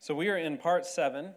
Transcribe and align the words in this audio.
So 0.00 0.14
we 0.14 0.28
are 0.28 0.36
in 0.36 0.56
part 0.56 0.86
seven 0.86 1.34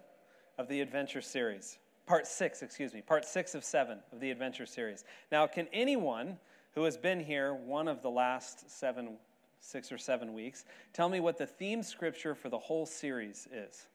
of 0.58 0.68
the 0.68 0.82
adventure 0.82 1.22
series. 1.22 1.78
Part 2.06 2.28
six, 2.28 2.62
excuse 2.62 2.94
me, 2.94 3.02
part 3.02 3.26
six 3.26 3.56
of 3.56 3.64
seven 3.64 4.00
of 4.12 4.20
the 4.20 4.32
adventure 4.32 4.66
series. 4.66 5.04
Now, 5.32 5.48
can 5.48 5.68
anyone 5.74 6.38
who 6.76 6.84
has 6.84 6.98
been 6.98 7.20
here 7.20 7.54
one 7.54 7.88
of 7.88 8.02
the 8.02 8.10
last 8.10 8.70
seven, 8.70 9.18
six 9.60 9.92
or 9.92 9.98
seven 9.98 10.34
weeks 10.34 10.66
tell 10.94 11.10
me 11.10 11.20
what 11.20 11.38
the 11.38 11.46
theme 11.46 11.84
scripture 11.84 12.36
for 12.36 12.50
the 12.50 12.58
whole 12.58 12.86
series 12.86 13.48
is? 13.52 13.88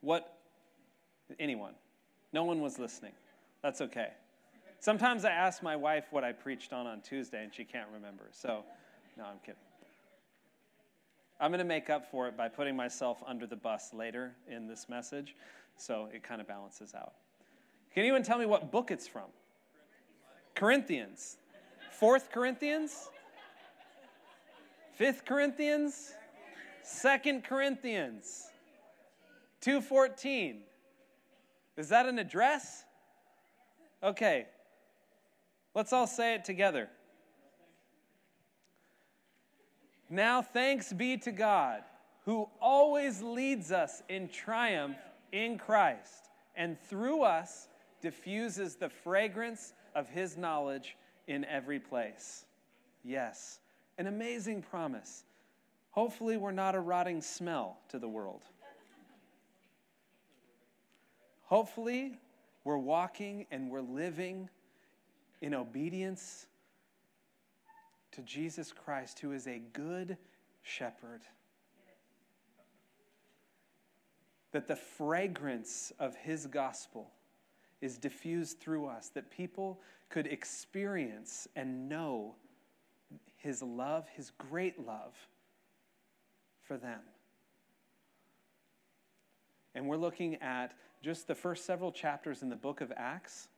What? 0.00 0.38
Anyone? 1.38 1.74
No 2.32 2.44
one 2.44 2.60
was 2.60 2.78
listening. 2.78 3.12
That's 3.62 3.80
okay. 3.80 4.08
Sometimes 4.80 5.24
I 5.24 5.30
ask 5.30 5.62
my 5.62 5.76
wife 5.76 6.06
what 6.10 6.24
I 6.24 6.32
preached 6.32 6.72
on 6.72 6.86
on 6.86 7.00
Tuesday, 7.00 7.42
and 7.44 7.54
she 7.54 7.64
can't 7.64 7.88
remember. 7.92 8.24
So, 8.32 8.64
no, 9.16 9.24
I'm 9.24 9.38
kidding. 9.44 9.60
I'm 11.42 11.50
going 11.50 11.58
to 11.58 11.64
make 11.64 11.90
up 11.90 12.08
for 12.08 12.28
it 12.28 12.36
by 12.36 12.46
putting 12.48 12.76
myself 12.76 13.20
under 13.26 13.48
the 13.48 13.56
bus 13.56 13.92
later 13.92 14.36
in 14.48 14.68
this 14.68 14.88
message, 14.88 15.34
so 15.76 16.08
it 16.14 16.22
kind 16.22 16.40
of 16.40 16.46
balances 16.46 16.94
out. 16.94 17.14
Can 17.92 18.04
anyone 18.04 18.22
tell 18.22 18.38
me 18.38 18.46
what 18.46 18.70
book 18.70 18.92
it's 18.92 19.08
from? 19.08 19.24
Corinthians. 20.54 21.38
Fourth 21.98 22.30
Corinthians? 22.30 23.08
Fifth 24.94 25.24
Corinthians? 25.24 26.12
Second 26.84 27.42
Corinthians. 27.42 28.46
214. 29.62 30.60
Is 31.76 31.88
that 31.88 32.06
an 32.06 32.20
address? 32.20 32.84
Okay. 34.00 34.46
Let's 35.74 35.92
all 35.92 36.06
say 36.06 36.36
it 36.36 36.44
together. 36.44 36.88
Now 40.12 40.42
thanks 40.42 40.92
be 40.92 41.16
to 41.16 41.32
God, 41.32 41.84
who 42.26 42.46
always 42.60 43.22
leads 43.22 43.72
us 43.72 44.02
in 44.10 44.28
triumph 44.28 44.98
in 45.32 45.56
Christ, 45.56 46.28
and 46.54 46.78
through 46.78 47.22
us 47.22 47.68
diffuses 48.02 48.76
the 48.76 48.90
fragrance 48.90 49.72
of 49.94 50.10
his 50.10 50.36
knowledge 50.36 50.98
in 51.28 51.46
every 51.46 51.80
place. 51.80 52.44
Yes, 53.02 53.60
an 53.96 54.06
amazing 54.06 54.60
promise. 54.60 55.24
Hopefully, 55.92 56.36
we're 56.36 56.52
not 56.52 56.74
a 56.74 56.80
rotting 56.80 57.22
smell 57.22 57.78
to 57.88 57.98
the 57.98 58.08
world. 58.08 58.42
Hopefully, 61.44 62.18
we're 62.64 62.76
walking 62.76 63.46
and 63.50 63.70
we're 63.70 63.80
living 63.80 64.50
in 65.40 65.54
obedience 65.54 66.48
to 68.12 68.22
Jesus 68.22 68.72
Christ, 68.72 69.18
who 69.20 69.32
is 69.32 69.46
a 69.46 69.60
good 69.72 70.16
shepherd. 70.62 71.22
That 74.52 74.68
the 74.68 74.76
fragrance 74.76 75.92
of 75.98 76.14
his 76.16 76.46
gospel 76.46 77.10
is 77.80 77.98
diffused 77.98 78.60
through 78.60 78.86
us, 78.86 79.08
that 79.10 79.30
people 79.30 79.80
could 80.08 80.26
experience 80.26 81.48
and 81.56 81.88
know 81.88 82.34
his 83.38 83.62
love, 83.62 84.06
his 84.14 84.30
great 84.38 84.86
love 84.86 85.14
for 86.62 86.76
them. 86.76 87.00
And 89.74 89.88
we're 89.88 89.96
looking 89.96 90.36
at 90.36 90.74
just 91.02 91.26
the 91.26 91.34
first 91.34 91.64
several 91.64 91.90
chapters 91.90 92.42
in 92.42 92.50
the 92.50 92.56
book 92.56 92.80
of 92.80 92.92
Acts 92.96 93.48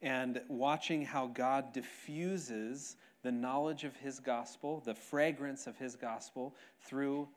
and 0.00 0.40
watching 0.48 1.04
how 1.04 1.26
God 1.26 1.72
diffuses 1.72 2.96
the 3.22 3.32
knowledge 3.32 3.84
of 3.84 3.96
his 3.96 4.20
gospel, 4.20 4.82
the 4.84 4.94
fragrance 4.94 5.66
of 5.66 5.76
his 5.76 5.96
gospel 5.96 6.54
through 6.82 7.28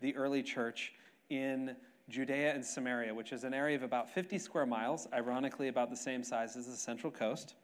the 0.00 0.14
early 0.16 0.42
church 0.42 0.92
in 1.30 1.74
Judea 2.08 2.54
and 2.54 2.64
Samaria, 2.64 3.14
which 3.14 3.32
is 3.32 3.44
an 3.44 3.54
area 3.54 3.76
of 3.76 3.82
about 3.82 4.10
50 4.10 4.38
square 4.38 4.66
miles, 4.66 5.06
ironically, 5.12 5.68
about 5.68 5.90
the 5.90 5.96
same 5.96 6.22
size 6.22 6.56
as 6.56 6.66
the 6.66 6.76
Central 6.76 7.10
Coast. 7.10 7.54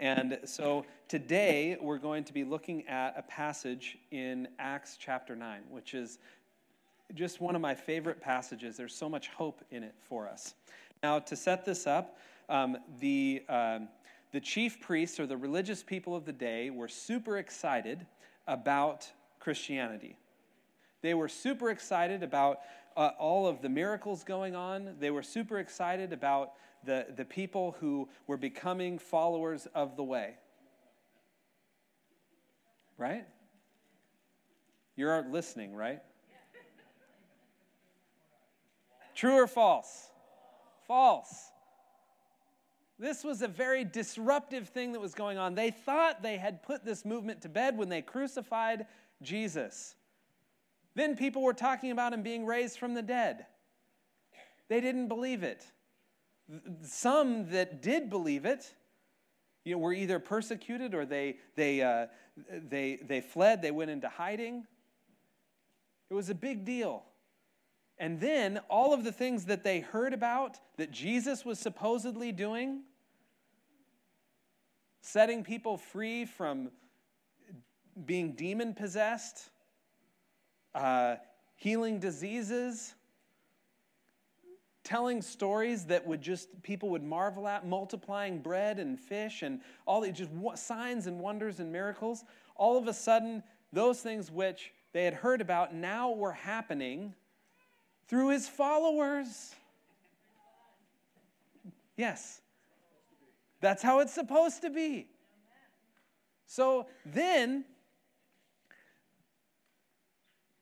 And 0.00 0.38
so 0.44 0.86
today 1.08 1.76
we're 1.80 1.98
going 1.98 2.22
to 2.24 2.32
be 2.32 2.44
looking 2.44 2.86
at 2.86 3.14
a 3.16 3.22
passage 3.22 3.98
in 4.12 4.46
Acts 4.60 4.96
chapter 4.98 5.34
9, 5.34 5.62
which 5.68 5.94
is 5.94 6.18
just 7.14 7.40
one 7.40 7.56
of 7.56 7.60
my 7.60 7.74
favorite 7.74 8.20
passages. 8.20 8.76
There's 8.76 8.94
so 8.94 9.08
much 9.08 9.28
hope 9.28 9.64
in 9.70 9.82
it 9.82 9.94
for 9.98 10.28
us. 10.28 10.54
Now, 11.02 11.18
to 11.18 11.34
set 11.36 11.64
this 11.64 11.86
up, 11.86 12.18
um, 12.48 12.78
the. 13.00 13.42
Um, 13.48 13.88
the 14.32 14.40
chief 14.40 14.80
priests 14.80 15.18
or 15.18 15.26
the 15.26 15.36
religious 15.36 15.82
people 15.82 16.14
of 16.14 16.24
the 16.24 16.32
day 16.32 16.70
were 16.70 16.88
super 16.88 17.38
excited 17.38 18.06
about 18.46 19.10
Christianity. 19.40 20.16
They 21.00 21.14
were 21.14 21.28
super 21.28 21.70
excited 21.70 22.22
about 22.22 22.60
uh, 22.96 23.10
all 23.18 23.46
of 23.46 23.62
the 23.62 23.68
miracles 23.68 24.24
going 24.24 24.56
on. 24.56 24.96
They 24.98 25.10
were 25.10 25.22
super 25.22 25.58
excited 25.58 26.12
about 26.12 26.52
the, 26.84 27.06
the 27.16 27.24
people 27.24 27.76
who 27.80 28.08
were 28.26 28.36
becoming 28.36 28.98
followers 28.98 29.66
of 29.74 29.96
the 29.96 30.04
way. 30.04 30.34
Right? 32.96 33.24
You're 34.96 35.24
listening, 35.30 35.74
right? 35.74 36.00
True 39.14 39.34
or 39.34 39.46
false? 39.46 40.08
False. 40.86 41.50
This 42.98 43.22
was 43.22 43.42
a 43.42 43.48
very 43.48 43.84
disruptive 43.84 44.68
thing 44.68 44.92
that 44.92 45.00
was 45.00 45.14
going 45.14 45.38
on. 45.38 45.54
They 45.54 45.70
thought 45.70 46.22
they 46.22 46.36
had 46.36 46.62
put 46.62 46.84
this 46.84 47.04
movement 47.04 47.42
to 47.42 47.48
bed 47.48 47.78
when 47.78 47.88
they 47.88 48.02
crucified 48.02 48.86
Jesus. 49.22 49.94
Then 50.94 51.16
people 51.16 51.42
were 51.42 51.54
talking 51.54 51.92
about 51.92 52.12
him 52.12 52.22
being 52.22 52.44
raised 52.44 52.78
from 52.78 52.94
the 52.94 53.02
dead. 53.02 53.46
They 54.68 54.80
didn't 54.80 55.06
believe 55.06 55.44
it. 55.44 55.64
Some 56.82 57.50
that 57.50 57.82
did 57.82 58.10
believe 58.10 58.44
it 58.44 58.74
you 59.64 59.74
know, 59.74 59.78
were 59.78 59.92
either 59.92 60.18
persecuted 60.18 60.94
or 60.94 61.04
they, 61.04 61.36
they, 61.54 61.82
uh, 61.82 62.06
they, 62.50 62.96
they 63.06 63.20
fled, 63.20 63.62
they 63.62 63.70
went 63.70 63.90
into 63.90 64.08
hiding. 64.08 64.66
It 66.10 66.14
was 66.14 66.30
a 66.30 66.34
big 66.34 66.64
deal. 66.64 67.04
And 68.00 68.20
then 68.20 68.60
all 68.70 68.94
of 68.94 69.02
the 69.02 69.12
things 69.12 69.46
that 69.46 69.64
they 69.64 69.80
heard 69.80 70.12
about 70.12 70.58
that 70.76 70.92
Jesus 70.92 71.44
was 71.44 71.58
supposedly 71.58 72.30
doing, 72.30 72.82
setting 75.00 75.42
people 75.42 75.76
free 75.76 76.24
from 76.24 76.70
being 78.06 78.32
demon 78.32 78.74
possessed, 78.74 79.50
uh, 80.74 81.16
healing 81.56 81.98
diseases, 81.98 82.94
telling 84.84 85.20
stories 85.20 85.84
that 85.86 86.06
would 86.06 86.22
just 86.22 86.62
people 86.62 86.88
would 86.90 87.02
marvel 87.02 87.48
at, 87.48 87.66
multiplying 87.66 88.38
bread 88.38 88.78
and 88.78 88.98
fish 88.98 89.42
and 89.42 89.60
all 89.86 90.00
the 90.00 90.12
just 90.12 90.30
signs 90.54 91.08
and 91.08 91.18
wonders 91.18 91.58
and 91.58 91.72
miracles. 91.72 92.24
All 92.54 92.78
of 92.78 92.86
a 92.86 92.94
sudden, 92.94 93.42
those 93.72 94.00
things 94.00 94.30
which 94.30 94.72
they 94.92 95.04
had 95.04 95.14
heard 95.14 95.40
about 95.40 95.74
now 95.74 96.12
were 96.12 96.32
happening 96.32 97.14
through 98.08 98.30
his 98.30 98.48
followers. 98.48 99.54
Yes. 101.96 102.40
That's 103.60 103.82
how 103.82 104.00
it's 104.00 104.14
supposed 104.14 104.62
to 104.62 104.70
be. 104.70 105.08
So 106.46 106.86
then, 107.04 107.64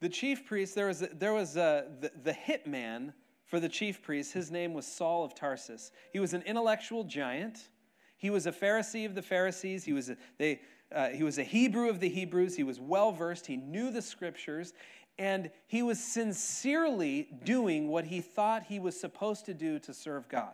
the 0.01 0.09
chief 0.09 0.45
priest, 0.47 0.75
there 0.75 0.89
was, 0.89 1.03
a, 1.03 1.09
there 1.09 1.33
was 1.33 1.57
a, 1.57 1.87
the, 2.01 2.11
the 2.25 2.33
hitman 2.33 3.13
for 3.45 3.61
the 3.61 3.69
chief 3.69 4.03
priest. 4.03 4.33
His 4.33 4.51
name 4.51 4.75
was 4.75 4.87
Saul 4.87 5.25
of 5.25 5.35
Tarsus. 5.35 5.93
He 6.13 6.19
was 6.19 6.35
an 6.35 6.43
intellectual 6.43 7.05
giant. 7.05 7.69
He 8.17 8.31
was 8.31 8.47
a 8.47 8.53
Pharisee 8.53 9.07
of 9.07 9.15
the 9.15 9.23
Pharisees. 9.23 9.85
He 9.85 9.93
was 9.93 10.11
a, 10.11 10.17
they, 10.39 10.61
uh, 10.93 11.09
he 11.09 11.23
was 11.23 11.39
a 11.39 11.45
Hebrew 11.45 11.89
of 11.89 12.01
the 12.01 12.09
Hebrews. 12.09 12.57
He 12.57 12.65
was 12.65 12.81
well 12.81 13.13
versed. 13.13 13.47
He 13.47 13.57
knew 13.57 13.91
the 13.91 14.03
scriptures 14.03 14.73
and 15.19 15.51
he 15.67 15.83
was 15.83 15.99
sincerely 15.99 17.29
doing 17.45 17.89
what 17.89 18.05
he 18.05 18.21
thought 18.21 18.65
he 18.65 18.79
was 18.79 18.99
supposed 18.99 19.47
to 19.47 19.55
do 19.55 19.79
to 19.81 19.95
serve 19.95 20.29
God. 20.29 20.53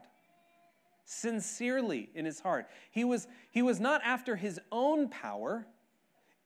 Sincerely 1.05 2.11
in 2.15 2.25
his 2.25 2.41
heart. 2.41 2.69
He 2.91 3.05
was, 3.05 3.27
he 3.51 3.63
was 3.63 3.81
not 3.81 4.01
after 4.05 4.37
his 4.37 4.61
own 4.71 5.09
power 5.09 5.67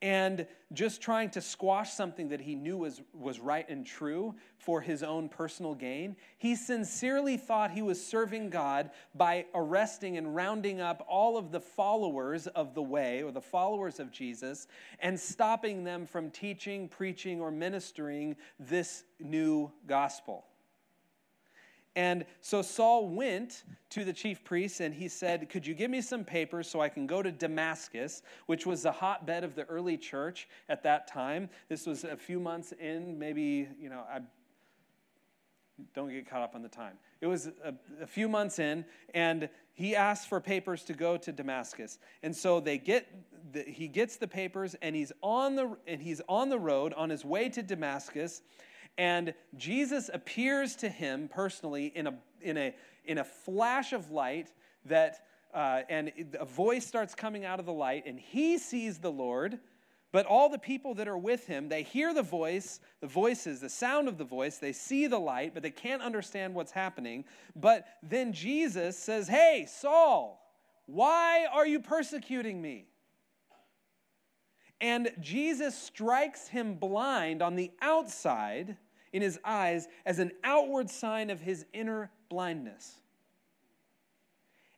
and 0.01 0.45
just 0.73 1.01
trying 1.01 1.29
to 1.31 1.41
squash 1.41 1.93
something 1.93 2.29
that 2.29 2.41
he 2.41 2.53
knew 2.53 2.77
was, 2.77 3.01
was 3.13 3.39
right 3.39 3.67
and 3.69 3.85
true 3.85 4.35
for 4.57 4.81
his 4.81 5.01
own 5.01 5.29
personal 5.29 5.73
gain. 5.73 6.15
He 6.37 6.55
sincerely 6.55 7.37
thought 7.37 7.71
he 7.71 7.81
was 7.81 8.05
serving 8.05 8.49
God 8.49 8.91
by 9.15 9.45
arresting 9.55 10.17
and 10.17 10.35
rounding 10.35 10.81
up 10.81 11.05
all 11.07 11.37
of 11.37 11.51
the 11.51 11.61
followers 11.61 12.47
of 12.47 12.73
the 12.75 12.81
way 12.81 13.23
or 13.23 13.31
the 13.31 13.41
followers 13.41 13.99
of 13.99 14.11
Jesus 14.11 14.67
and 14.99 15.19
stopping 15.19 15.83
them 15.83 16.05
from 16.05 16.31
teaching, 16.31 16.89
preaching, 16.89 17.39
or 17.39 17.49
ministering 17.49 18.35
this 18.59 19.03
new 19.19 19.71
gospel. 19.87 20.46
And 21.97 22.25
so 22.41 22.61
Saul 22.61 23.09
went 23.09 23.63
to 23.89 24.05
the 24.05 24.13
chief 24.13 24.43
priests 24.43 24.81
and 24.81 24.93
he 24.93 25.07
said, 25.07 25.49
Could 25.49 25.65
you 25.65 25.73
give 25.73 25.89
me 25.89 25.99
some 25.99 26.23
papers 26.23 26.69
so 26.69 26.79
I 26.79 26.89
can 26.89 27.07
go 27.07 27.23
to 27.23 27.31
Damascus, 27.31 28.21
which 28.45 28.67
was 28.67 28.83
the 28.83 28.91
hotbed 28.91 29.43
of 29.43 29.55
the 29.55 29.63
early 29.63 29.97
church 29.97 30.47
at 30.69 30.83
that 30.83 31.07
time? 31.07 31.49
This 31.69 31.87
was 31.87 32.03
a 32.03 32.15
few 32.15 32.39
months 32.39 32.71
in, 32.79 33.17
maybe, 33.17 33.67
you 33.81 33.89
know, 33.89 34.03
I 34.07 34.19
Don't 35.95 36.09
get 36.09 36.29
caught 36.29 36.43
up 36.43 36.53
on 36.53 36.61
the 36.61 36.69
time. 36.69 36.99
It 37.19 37.25
was 37.25 37.47
a, 37.47 37.73
a, 37.99 38.05
few 38.05 38.29
months 38.29 38.59
in, 38.59 38.85
and 39.15 39.49
he 39.73 39.95
asked 39.95 40.29
for 40.29 40.39
papers 40.39 40.83
to 40.83 40.93
go 40.93 41.17
to 41.17 41.31
Damascus. 41.31 41.97
And 42.21 42.35
so 42.35 42.59
they 42.59 42.77
get 42.77 43.07
he 43.65 43.87
gets 43.87 44.17
the 44.17 44.27
papers, 44.27 44.75
and 44.83 44.95
he's 44.95 45.11
on 45.23 45.55
the 45.55 45.75
and 45.87 45.99
he's 45.99 46.21
on 46.29 46.49
the 46.49 46.59
road 46.59 46.93
on 46.93 47.09
his 47.09 47.25
way 47.25 47.49
to 47.49 47.63
Damascus. 47.63 48.43
And 48.97 49.33
Jesus 49.55 50.09
appears 50.11 50.75
to 50.77 50.89
him 50.89 51.27
personally 51.27 51.87
in 51.87 52.07
a 52.07 52.13
in 52.41 52.57
a 52.57 52.73
in 53.05 53.19
a 53.19 53.23
flash 53.23 53.93
of 53.93 54.11
light 54.11 54.51
that 54.85 55.25
uh, 55.53 55.81
and 55.89 56.11
a 56.39 56.45
voice 56.45 56.85
starts 56.85 57.15
coming 57.15 57.45
out 57.45 57.59
of 57.59 57.65
the 57.65 57.73
light, 57.73 58.03
and 58.05 58.19
he 58.19 58.57
sees 58.57 58.97
the 58.99 59.11
Lord 59.11 59.59
but 60.11 60.25
all 60.25 60.49
the 60.49 60.57
people 60.57 60.93
that 60.95 61.07
are 61.07 61.17
with 61.17 61.47
him, 61.47 61.67
they 61.67 61.83
hear 61.83 62.13
the 62.13 62.23
voice, 62.23 62.79
the 63.01 63.07
voices, 63.07 63.59
the 63.59 63.69
sound 63.69 64.07
of 64.07 64.17
the 64.17 64.23
voice, 64.23 64.57
they 64.57 64.71
see 64.71 65.07
the 65.07 65.19
light, 65.19 65.53
but 65.53 65.63
they 65.63 65.69
can't 65.69 66.01
understand 66.01 66.55
what's 66.55 66.71
happening. 66.71 67.25
But 67.55 67.85
then 68.01 68.31
Jesus 68.31 68.97
says, 68.97 69.27
Hey, 69.27 69.67
Saul, 69.69 70.41
why 70.85 71.45
are 71.51 71.67
you 71.67 71.81
persecuting 71.81 72.61
me? 72.61 72.87
And 74.79 75.11
Jesus 75.19 75.77
strikes 75.77 76.47
him 76.47 76.75
blind 76.75 77.41
on 77.41 77.55
the 77.55 77.71
outside 77.81 78.77
in 79.13 79.21
his 79.21 79.39
eyes 79.43 79.87
as 80.05 80.19
an 80.19 80.31
outward 80.43 80.89
sign 80.89 81.29
of 81.29 81.41
his 81.41 81.65
inner 81.73 82.11
blindness 82.29 82.95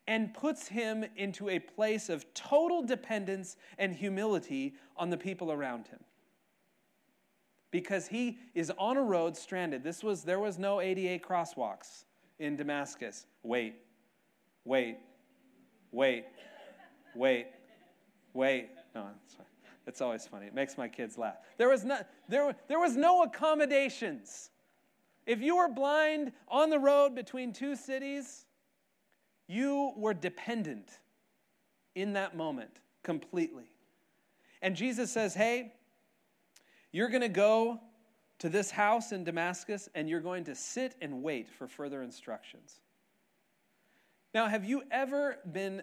and 0.10 0.34
puts 0.34 0.68
him 0.68 1.06
into 1.18 1.50
a 1.50 1.60
place 1.60 2.10
of 2.10 2.26
total 2.34 2.82
dependence 2.82 3.58
and 3.78 3.96
humility 3.96 4.74
on 4.98 5.12
the 5.12 5.18
people 5.18 5.52
around 5.52 5.88
him. 5.88 6.00
Because 7.70 8.08
he 8.08 8.40
is 8.56 8.72
on 8.80 8.98
a 8.98 9.04
road 9.04 9.38
stranded. 9.38 9.84
This 9.84 10.04
was 10.04 10.24
there 10.24 10.40
was 10.40 10.58
no 10.58 10.82
ADA 10.82 11.24
crosswalks 11.24 12.06
in 12.40 12.56
Damascus. 12.56 13.28
Wait. 13.44 13.76
Wait. 14.66 14.98
Wait. 15.92 16.26
Wait. 17.16 17.46
Wait. 18.34 18.70
No, 18.96 19.06
sorry. 19.28 19.48
It's 19.88 20.02
always 20.02 20.28
funny. 20.28 20.48
It 20.48 20.54
makes 20.54 20.78
my 20.78 20.88
kids 20.88 21.18
laugh. 21.18 21.38
There 21.58 21.70
was 21.70 21.84
no, 21.84 22.00
there, 22.28 22.56
there 22.68 22.80
was 22.80 22.96
no 22.96 23.24
accommodations. 23.24 24.52
If 25.26 25.42
you 25.42 25.58
were 25.58 25.70
blind 25.70 26.32
on 26.48 26.70
the 26.70 26.80
road 26.80 27.16
between 27.16 27.54
two 27.54 27.76
cities, 27.76 28.46
you 29.48 29.94
were 29.96 30.14
dependent 30.14 31.00
in 31.96 32.14
that 32.14 32.36
moment 32.36 32.72
completely. 33.04 33.72
And 34.62 34.76
Jesus 34.76 35.12
says, 35.12 35.34
Hey, 35.34 35.74
you're 36.92 37.10
going 37.10 37.22
to 37.22 37.30
go 37.30 37.80
to 38.40 38.50
this 38.50 38.72
house 38.72 39.12
in 39.12 39.24
Damascus 39.24 39.90
and 39.96 40.10
you're 40.10 40.22
going 40.22 40.46
to 40.46 40.56
sit 40.56 40.96
and 41.02 41.22
wait 41.22 41.50
for 41.50 41.68
further 41.68 42.02
instructions. 42.02 42.80
Now, 44.34 44.48
have 44.48 44.64
you 44.64 44.84
ever 44.92 45.38
been 45.52 45.82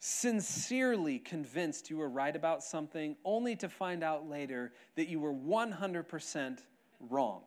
sincerely 0.00 1.18
convinced 1.18 1.90
you 1.90 1.96
were 1.96 2.08
right 2.08 2.34
about 2.34 2.62
something 2.62 3.16
only 3.24 3.56
to 3.56 3.68
find 3.68 4.02
out 4.02 4.28
later 4.28 4.72
that 4.96 5.08
you 5.08 5.18
were 5.20 5.32
100% 5.32 6.58
wrong? 7.10 7.42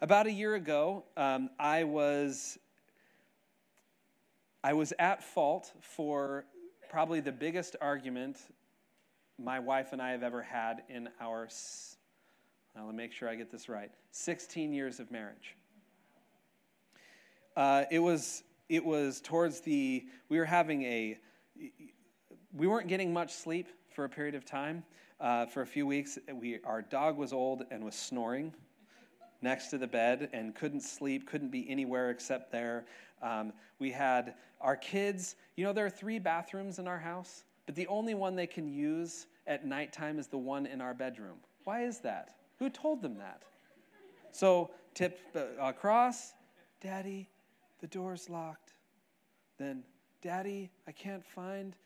About 0.00 0.26
a 0.28 0.32
year 0.32 0.54
ago, 0.54 1.04
um, 1.16 1.50
I 1.58 1.82
was 1.82 2.58
I 4.62 4.72
was 4.72 4.92
at 4.98 5.22
fault 5.22 5.72
for 5.80 6.44
probably 6.88 7.20
the 7.20 7.32
biggest 7.32 7.76
argument 7.80 8.38
my 9.38 9.60
wife 9.60 9.92
and 9.92 10.02
I 10.02 10.10
have 10.10 10.22
ever 10.22 10.42
had 10.42 10.82
in 10.88 11.08
our. 11.20 11.48
Now, 12.74 12.84
let 12.86 12.94
me 12.94 12.96
make 12.96 13.12
sure 13.12 13.28
I 13.28 13.34
get 13.34 13.50
this 13.50 13.68
right. 13.68 13.90
16 14.10 14.72
years 14.72 15.00
of 15.00 15.10
marriage. 15.10 15.56
Uh, 17.56 17.84
it 17.90 17.98
was 17.98 18.42
it 18.68 18.84
was 18.84 19.20
towards 19.20 19.60
the 19.60 20.04
we 20.28 20.38
were 20.38 20.44
having 20.44 20.82
a 20.84 21.18
we 22.54 22.66
weren't 22.66 22.88
getting 22.88 23.12
much 23.12 23.32
sleep 23.32 23.68
for 23.90 24.04
a 24.04 24.08
period 24.08 24.34
of 24.34 24.44
time 24.44 24.82
uh, 25.20 25.46
for 25.46 25.62
a 25.62 25.66
few 25.66 25.86
weeks 25.86 26.18
we 26.32 26.58
our 26.64 26.82
dog 26.82 27.16
was 27.16 27.32
old 27.32 27.64
and 27.70 27.84
was 27.84 27.94
snoring 27.94 28.52
next 29.42 29.68
to 29.68 29.78
the 29.78 29.86
bed 29.86 30.28
and 30.32 30.54
couldn't 30.54 30.80
sleep, 30.80 31.28
couldn't 31.28 31.50
be 31.50 31.68
anywhere 31.70 32.10
except 32.10 32.50
there. 32.50 32.84
Um, 33.22 33.52
we 33.78 33.90
had 33.90 34.34
our 34.60 34.76
kids, 34.76 35.36
you 35.56 35.64
know, 35.64 35.72
there 35.72 35.86
are 35.86 35.90
three 35.90 36.18
bathrooms 36.18 36.78
in 36.78 36.88
our 36.88 36.98
house, 36.98 37.44
but 37.66 37.74
the 37.74 37.86
only 37.86 38.14
one 38.14 38.34
they 38.34 38.46
can 38.46 38.68
use 38.68 39.26
at 39.46 39.66
nighttime 39.66 40.18
is 40.18 40.26
the 40.26 40.38
one 40.38 40.66
in 40.66 40.80
our 40.80 40.94
bedroom. 40.94 41.36
Why 41.64 41.84
is 41.84 41.98
that? 42.00 42.36
Who 42.58 42.68
told 42.70 43.02
them 43.02 43.16
that? 43.18 43.42
So, 44.32 44.70
tip 44.94 45.20
uh, 45.34 45.40
across, 45.60 46.34
Daddy, 46.80 47.28
the 47.80 47.86
door's 47.86 48.28
locked. 48.28 48.74
Then, 49.58 49.82
Daddy, 50.22 50.70
I 50.86 50.92
can't 50.92 51.24
find 51.24 51.76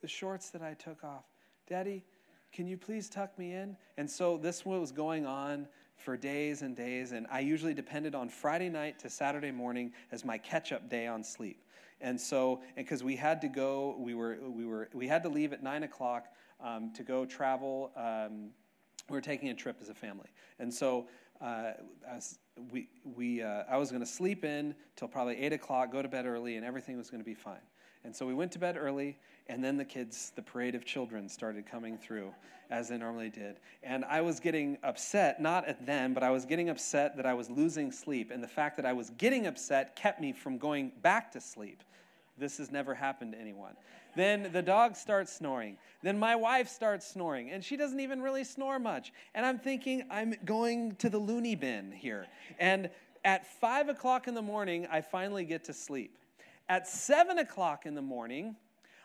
the 0.00 0.08
shorts 0.08 0.50
that 0.50 0.62
I 0.62 0.74
took 0.74 1.04
off. 1.04 1.24
Daddy, 1.68 2.04
can 2.52 2.66
you 2.66 2.76
please 2.76 3.08
tuck 3.08 3.38
me 3.38 3.52
in? 3.52 3.76
And 3.96 4.10
so 4.10 4.36
this 4.36 4.64
was 4.66 4.92
going 4.92 5.26
on 5.26 5.66
for 5.96 6.16
days 6.16 6.62
and 6.62 6.76
days, 6.76 7.12
and 7.12 7.26
I 7.30 7.40
usually 7.40 7.74
depended 7.74 8.14
on 8.14 8.28
Friday 8.28 8.68
night 8.68 8.98
to 9.00 9.10
Saturday 9.10 9.52
morning 9.52 9.92
as 10.10 10.24
my 10.24 10.36
catch-up 10.36 10.88
day 10.88 11.06
on 11.06 11.22
sleep. 11.22 11.62
And 12.00 12.20
so, 12.20 12.60
and 12.76 12.84
because 12.84 13.04
we 13.04 13.14
had 13.14 13.40
to 13.42 13.48
go, 13.48 13.96
we 13.98 14.14
were 14.14 14.38
we 14.42 14.66
were 14.66 14.88
we 14.92 15.06
had 15.06 15.22
to 15.22 15.28
leave 15.28 15.52
at 15.52 15.62
nine 15.62 15.84
o'clock 15.84 16.26
um, 16.60 16.92
to 16.94 17.04
go 17.04 17.24
travel. 17.24 17.92
Um, 17.96 18.50
we 19.08 19.16
were 19.16 19.20
taking 19.20 19.50
a 19.50 19.54
trip 19.54 19.76
as 19.80 19.88
a 19.88 19.94
family, 19.94 20.28
and 20.58 20.74
so 20.74 21.06
uh, 21.42 21.72
as 22.08 22.38
we 22.70 22.88
we 23.16 23.42
uh, 23.42 23.64
I 23.68 23.76
was 23.76 23.90
going 23.90 24.02
to 24.02 24.06
sleep 24.06 24.44
in 24.44 24.74
till 24.96 25.08
probably 25.08 25.36
eight 25.36 25.52
o'clock, 25.52 25.90
go 25.90 26.02
to 26.02 26.08
bed 26.08 26.26
early, 26.26 26.56
and 26.56 26.64
everything 26.64 26.96
was 26.96 27.10
going 27.10 27.20
to 27.22 27.28
be 27.28 27.34
fine. 27.34 27.60
And 28.04 28.14
so 28.14 28.26
we 28.26 28.34
went 28.34 28.50
to 28.52 28.58
bed 28.58 28.76
early, 28.76 29.16
and 29.48 29.62
then 29.62 29.76
the 29.76 29.84
kids, 29.84 30.32
the 30.34 30.42
parade 30.42 30.74
of 30.74 30.84
children, 30.84 31.28
started 31.28 31.66
coming 31.66 31.96
through 31.96 32.32
as 32.70 32.88
they 32.88 32.96
normally 32.96 33.30
did. 33.30 33.58
And 33.82 34.04
I 34.04 34.20
was 34.22 34.40
getting 34.40 34.78
upset, 34.82 35.40
not 35.40 35.68
at 35.68 35.84
them, 35.86 36.14
but 36.14 36.22
I 36.22 36.30
was 36.30 36.44
getting 36.44 36.68
upset 36.68 37.16
that 37.16 37.26
I 37.26 37.34
was 37.34 37.48
losing 37.48 37.92
sleep. 37.92 38.30
And 38.32 38.42
the 38.42 38.48
fact 38.48 38.76
that 38.76 38.86
I 38.86 38.92
was 38.92 39.10
getting 39.10 39.46
upset 39.46 39.94
kept 39.94 40.20
me 40.20 40.32
from 40.32 40.58
going 40.58 40.90
back 41.02 41.30
to 41.32 41.40
sleep. 41.40 41.82
This 42.38 42.58
has 42.58 42.72
never 42.72 42.94
happened 42.94 43.32
to 43.32 43.40
anyone. 43.40 43.76
Then 44.14 44.50
the 44.52 44.62
dog 44.62 44.96
starts 44.96 45.32
snoring. 45.32 45.78
Then 46.02 46.18
my 46.18 46.36
wife 46.36 46.68
starts 46.68 47.06
snoring, 47.06 47.50
and 47.50 47.64
she 47.64 47.76
doesn't 47.76 48.00
even 48.00 48.20
really 48.20 48.44
snore 48.44 48.78
much. 48.78 49.12
And 49.34 49.46
I'm 49.46 49.58
thinking, 49.58 50.04
I'm 50.10 50.34
going 50.44 50.96
to 50.96 51.08
the 51.08 51.18
loony 51.18 51.54
bin 51.54 51.92
here. 51.92 52.26
And 52.58 52.90
at 53.24 53.46
five 53.46 53.88
o'clock 53.88 54.28
in 54.28 54.34
the 54.34 54.42
morning, 54.42 54.86
I 54.90 55.00
finally 55.00 55.44
get 55.44 55.64
to 55.64 55.72
sleep. 55.72 56.18
At 56.68 56.88
seven 56.88 57.38
o'clock 57.38 57.86
in 57.86 57.94
the 57.94 58.02
morning, 58.02 58.56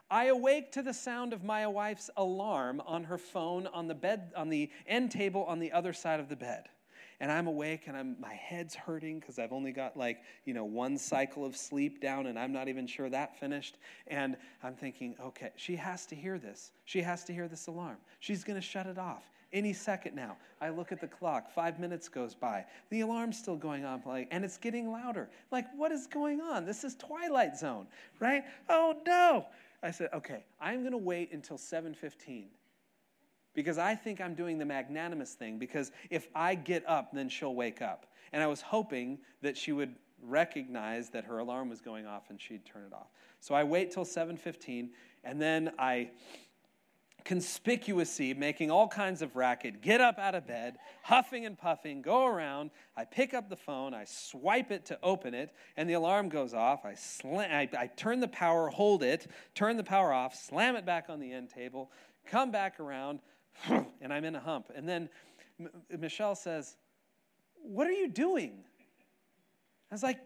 I 0.09 0.25
awake 0.25 0.71
to 0.73 0.81
the 0.81 0.93
sound 0.93 1.33
of 1.33 1.43
my 1.43 1.67
wife's 1.67 2.09
alarm 2.15 2.81
on 2.85 3.03
her 3.05 3.17
phone 3.17 3.67
on 3.67 3.87
the 3.87 3.95
bed 3.95 4.31
on 4.35 4.49
the 4.49 4.69
end 4.87 5.11
table 5.11 5.43
on 5.43 5.59
the 5.59 5.71
other 5.71 5.91
side 5.93 6.19
of 6.19 6.29
the 6.29 6.35
bed. 6.35 6.69
And 7.19 7.31
I'm 7.31 7.47
awake 7.47 7.83
and 7.87 7.97
I'm 7.97 8.15
my 8.19 8.33
head's 8.33 8.75
hurting 8.75 9.19
because 9.19 9.39
I've 9.39 9.51
only 9.51 9.71
got 9.71 9.97
like, 9.97 10.19
you 10.45 10.53
know, 10.53 10.65
one 10.65 10.97
cycle 10.97 11.45
of 11.45 11.55
sleep 11.57 11.99
down 11.99 12.27
and 12.27 12.37
I'm 12.37 12.53
not 12.53 12.67
even 12.67 12.85
sure 12.85 13.09
that 13.09 13.39
finished. 13.39 13.77
And 14.07 14.37
I'm 14.61 14.75
thinking, 14.75 15.15
okay, 15.19 15.51
she 15.55 15.75
has 15.75 16.05
to 16.07 16.15
hear 16.15 16.37
this. 16.37 16.71
She 16.85 17.01
has 17.01 17.23
to 17.25 17.33
hear 17.33 17.47
this 17.47 17.67
alarm. 17.67 17.97
She's 18.19 18.43
gonna 18.43 18.61
shut 18.61 18.85
it 18.85 18.97
off 18.97 19.23
any 19.53 19.73
second 19.73 20.15
now. 20.15 20.37
I 20.59 20.69
look 20.69 20.91
at 20.91 20.99
the 20.99 21.07
clock, 21.07 21.51
five 21.51 21.79
minutes 21.79 22.07
goes 22.09 22.35
by. 22.35 22.65
The 22.89 23.01
alarm's 23.01 23.37
still 23.37 23.55
going 23.55 23.85
on, 23.85 24.01
like, 24.05 24.27
and 24.31 24.43
it's 24.43 24.57
getting 24.57 24.91
louder. 24.91 25.29
Like, 25.51 25.65
what 25.75 25.91
is 25.91 26.07
going 26.07 26.41
on? 26.41 26.65
This 26.65 26.83
is 26.83 26.95
Twilight 26.95 27.57
Zone, 27.57 27.87
right? 28.19 28.43
Oh 28.69 28.95
no. 29.05 29.45
I 29.83 29.91
said, 29.91 30.09
okay, 30.13 30.43
I'm 30.59 30.83
gonna 30.83 30.97
wait 30.97 31.31
until 31.31 31.57
7:15 31.57 32.45
because 33.57 33.79
I 33.79 33.95
think 33.95 34.21
I'm 34.21 34.35
doing 34.35 34.59
the 34.59 34.65
magnanimous 34.65 35.33
thing 35.33 35.57
because 35.57 35.91
if 36.11 36.27
I 36.35 36.53
get 36.53 36.87
up, 36.87 37.11
then 37.11 37.27
she'll 37.27 37.55
wake 37.55 37.81
up. 37.81 38.05
And 38.31 38.43
I 38.43 38.45
was 38.45 38.61
hoping 38.61 39.17
that 39.41 39.57
she 39.57 39.71
would 39.71 39.95
recognize 40.21 41.09
that 41.09 41.25
her 41.25 41.39
alarm 41.39 41.67
was 41.67 41.81
going 41.81 42.05
off 42.05 42.29
and 42.29 42.39
she'd 42.39 42.67
turn 42.67 42.83
it 42.85 42.93
off. 42.93 43.07
So 43.39 43.55
I 43.55 43.63
wait 43.63 43.89
till 43.89 44.05
7:15 44.05 44.91
and 45.23 45.41
then 45.41 45.71
I 45.79 46.11
conspicuously 47.25 48.35
making 48.35 48.69
all 48.69 48.87
kinds 48.87 49.23
of 49.23 49.35
racket, 49.35 49.81
get 49.81 50.01
up 50.01 50.19
out 50.19 50.35
of 50.35 50.45
bed, 50.45 50.77
huffing 51.01 51.47
and 51.47 51.57
puffing, 51.57 52.03
go 52.03 52.27
around. 52.27 52.69
I 52.95 53.05
pick 53.05 53.33
up 53.33 53.49
the 53.49 53.55
phone, 53.55 53.95
I 53.95 54.05
swipe 54.05 54.69
it 54.69 54.85
to 54.85 54.99
open 55.01 55.33
it, 55.33 55.51
and 55.77 55.89
the 55.89 55.93
alarm 55.93 56.29
goes 56.29 56.53
off. 56.53 56.85
I, 56.85 56.93
slam, 56.93 57.49
I, 57.51 57.67
I 57.75 57.87
turn 57.87 58.19
the 58.19 58.27
power, 58.27 58.69
hold 58.69 59.01
it, 59.01 59.25
turn 59.55 59.77
the 59.77 59.83
power 59.83 60.13
off, 60.13 60.35
slam 60.35 60.75
it 60.75 60.85
back 60.85 61.07
on 61.09 61.19
the 61.19 61.33
end 61.33 61.49
table, 61.49 61.91
come 62.27 62.51
back 62.51 62.79
around, 62.79 63.19
and 64.01 64.13
I'm 64.13 64.25
in 64.25 64.35
a 64.35 64.39
hump. 64.39 64.71
And 64.75 64.87
then 64.87 65.09
M- 65.59 65.69
Michelle 65.99 66.35
says, 66.35 66.77
What 67.61 67.87
are 67.87 67.91
you 67.91 68.07
doing? 68.07 68.63
I 69.91 69.93
was 69.93 70.03
like, 70.03 70.19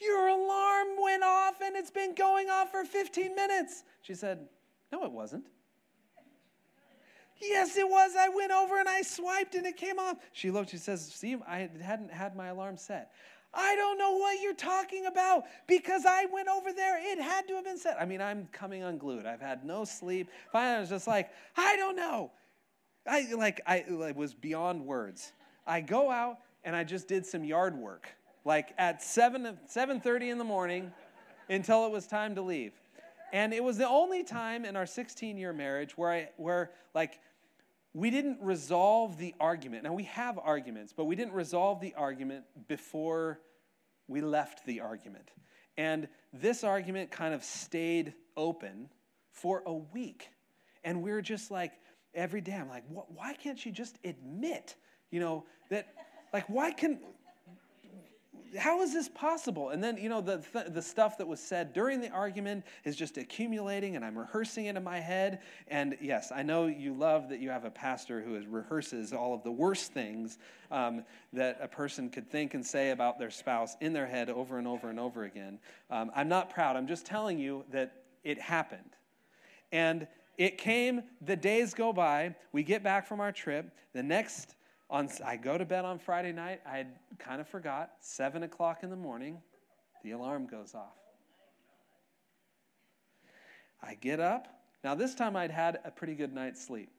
Your 0.00 0.28
alarm 0.28 0.88
went 1.02 1.22
off 1.22 1.60
and 1.62 1.76
it's 1.76 1.90
been 1.90 2.14
going 2.14 2.48
off 2.50 2.70
for 2.70 2.84
15 2.84 3.34
minutes. 3.34 3.84
She 4.02 4.14
said, 4.14 4.46
No, 4.92 5.04
it 5.04 5.12
wasn't. 5.12 5.44
Yes, 7.40 7.76
it 7.76 7.88
was. 7.88 8.12
I 8.18 8.30
went 8.30 8.50
over 8.50 8.78
and 8.80 8.88
I 8.88 9.02
swiped 9.02 9.54
and 9.56 9.66
it 9.66 9.76
came 9.76 9.98
off. 9.98 10.16
She 10.32 10.50
looked, 10.50 10.70
she 10.70 10.78
says, 10.78 11.04
See, 11.04 11.36
I 11.46 11.68
hadn't 11.80 12.10
had 12.10 12.36
my 12.36 12.48
alarm 12.48 12.76
set. 12.76 13.12
I 13.52 13.74
don't 13.74 13.98
know 13.98 14.16
what 14.16 14.40
you're 14.42 14.54
talking 14.54 15.06
about 15.06 15.44
because 15.66 16.04
I 16.06 16.26
went 16.26 16.48
over 16.48 16.72
there. 16.72 16.98
It 17.00 17.20
had 17.20 17.48
to 17.48 17.54
have 17.54 17.64
been 17.64 17.78
set. 17.78 17.96
I 17.98 18.04
mean, 18.04 18.20
I'm 18.20 18.48
coming 18.52 18.82
unglued. 18.82 19.24
I've 19.24 19.40
had 19.40 19.64
no 19.64 19.84
sleep. 19.84 20.28
Finally, 20.52 20.76
I 20.76 20.80
was 20.80 20.90
just 20.90 21.06
like, 21.06 21.30
I 21.56 21.76
don't 21.76 21.96
know. 21.96 22.30
I 23.08 23.32
like 23.34 23.60
I 23.66 23.76
it 23.76 24.16
was 24.16 24.34
beyond 24.34 24.84
words. 24.84 25.32
I 25.66 25.80
go 25.80 26.10
out 26.10 26.38
and 26.64 26.74
I 26.74 26.84
just 26.84 27.08
did 27.08 27.26
some 27.26 27.44
yard 27.44 27.76
work, 27.76 28.08
like 28.44 28.74
at 28.78 29.02
7 29.02 29.58
7:30 29.72 30.30
in 30.30 30.38
the 30.38 30.44
morning 30.44 30.92
until 31.48 31.86
it 31.86 31.92
was 31.92 32.06
time 32.06 32.34
to 32.34 32.42
leave. 32.42 32.72
And 33.32 33.52
it 33.52 33.62
was 33.62 33.76
the 33.78 33.88
only 33.88 34.24
time 34.24 34.64
in 34.64 34.76
our 34.76 34.86
16 34.86 35.36
year 35.36 35.52
marriage 35.52 35.96
where 35.96 36.10
I 36.10 36.28
where 36.36 36.70
like 36.94 37.20
we 37.92 38.10
didn't 38.10 38.38
resolve 38.42 39.16
the 39.18 39.34
argument. 39.40 39.84
Now 39.84 39.94
we 39.94 40.04
have 40.04 40.38
arguments, 40.38 40.92
but 40.92 41.06
we 41.06 41.16
didn't 41.16 41.32
resolve 41.32 41.80
the 41.80 41.94
argument 41.94 42.44
before 42.68 43.40
we 44.08 44.20
left 44.20 44.66
the 44.66 44.80
argument. 44.80 45.30
And 45.78 46.08
this 46.32 46.64
argument 46.64 47.10
kind 47.10 47.34
of 47.34 47.42
stayed 47.42 48.14
open 48.36 48.88
for 49.32 49.62
a 49.66 49.74
week. 49.74 50.28
And 50.84 51.02
we 51.02 51.10
we're 51.10 51.22
just 51.22 51.50
like, 51.50 51.72
every 52.16 52.40
day, 52.40 52.54
I'm 52.54 52.68
like, 52.68 52.84
why 52.88 53.34
can't 53.34 53.58
she 53.58 53.70
just 53.70 53.98
admit, 54.04 54.74
you 55.10 55.20
know, 55.20 55.44
that, 55.70 55.86
like, 56.32 56.48
why 56.48 56.72
can, 56.72 56.98
how 58.58 58.80
is 58.82 58.92
this 58.92 59.08
possible? 59.08 59.70
And 59.70 59.84
then, 59.84 59.98
you 59.98 60.08
know, 60.08 60.20
the, 60.20 60.38
th- 60.52 60.66
the 60.70 60.80
stuff 60.80 61.18
that 61.18 61.28
was 61.28 61.40
said 61.40 61.72
during 61.72 62.00
the 62.00 62.10
argument 62.10 62.64
is 62.84 62.96
just 62.96 63.18
accumulating, 63.18 63.96
and 63.96 64.04
I'm 64.04 64.16
rehearsing 64.16 64.66
it 64.66 64.76
in 64.76 64.82
my 64.82 64.98
head. 64.98 65.40
And 65.68 65.96
yes, 66.00 66.32
I 66.34 66.42
know 66.42 66.66
you 66.66 66.94
love 66.94 67.28
that 67.28 67.40
you 67.40 67.50
have 67.50 67.64
a 67.64 67.70
pastor 67.70 68.22
who 68.22 68.40
rehearses 68.46 69.12
all 69.12 69.34
of 69.34 69.42
the 69.42 69.52
worst 69.52 69.92
things 69.92 70.38
um, 70.70 71.04
that 71.32 71.58
a 71.60 71.68
person 71.68 72.08
could 72.08 72.30
think 72.30 72.54
and 72.54 72.64
say 72.64 72.90
about 72.90 73.18
their 73.18 73.30
spouse 73.30 73.76
in 73.80 73.92
their 73.92 74.06
head 74.06 74.30
over 74.30 74.58
and 74.58 74.66
over 74.66 74.88
and 74.88 74.98
over 74.98 75.24
again. 75.24 75.58
Um, 75.90 76.10
I'm 76.16 76.28
not 76.28 76.50
proud. 76.50 76.76
I'm 76.76 76.86
just 76.86 77.04
telling 77.04 77.38
you 77.38 77.64
that 77.72 77.92
it 78.24 78.40
happened. 78.40 78.96
And 79.70 80.06
it 80.36 80.58
came, 80.58 81.02
the 81.20 81.36
days 81.36 81.72
go 81.74 81.92
by, 81.92 82.34
we 82.52 82.62
get 82.62 82.82
back 82.82 83.06
from 83.06 83.20
our 83.20 83.32
trip. 83.32 83.70
The 83.94 84.02
next 84.02 84.54
on, 84.90 85.08
I 85.24 85.36
go 85.36 85.58
to 85.58 85.64
bed 85.64 85.84
on 85.84 85.98
Friday 85.98 86.32
night. 86.32 86.60
I 86.66 86.76
had 86.76 86.88
kind 87.18 87.40
of 87.40 87.48
forgot. 87.48 87.92
Seven 88.00 88.42
o'clock 88.42 88.82
in 88.82 88.90
the 88.90 88.96
morning, 88.96 89.38
the 90.04 90.12
alarm 90.12 90.46
goes 90.46 90.74
off. 90.74 90.94
I 93.82 93.94
get 93.94 94.20
up. 94.20 94.48
Now, 94.84 94.94
this 94.94 95.14
time 95.14 95.36
I'd 95.36 95.50
had 95.50 95.80
a 95.84 95.90
pretty 95.90 96.14
good 96.14 96.32
night's 96.32 96.64
sleep. 96.64 96.90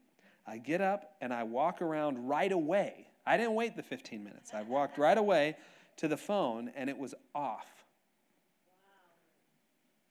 I 0.45 0.57
get 0.57 0.81
up 0.81 1.15
and 1.21 1.33
I 1.33 1.43
walk 1.43 1.81
around 1.81 2.27
right 2.27 2.51
away. 2.51 3.07
I 3.25 3.37
didn't 3.37 3.55
wait 3.55 3.75
the 3.75 3.83
15 3.83 4.23
minutes. 4.23 4.51
I 4.53 4.63
walked 4.63 4.97
right 4.97 5.17
away 5.17 5.55
to 5.97 6.07
the 6.07 6.17
phone 6.17 6.71
and 6.75 6.89
it 6.89 6.97
was 6.97 7.13
off. 7.35 7.67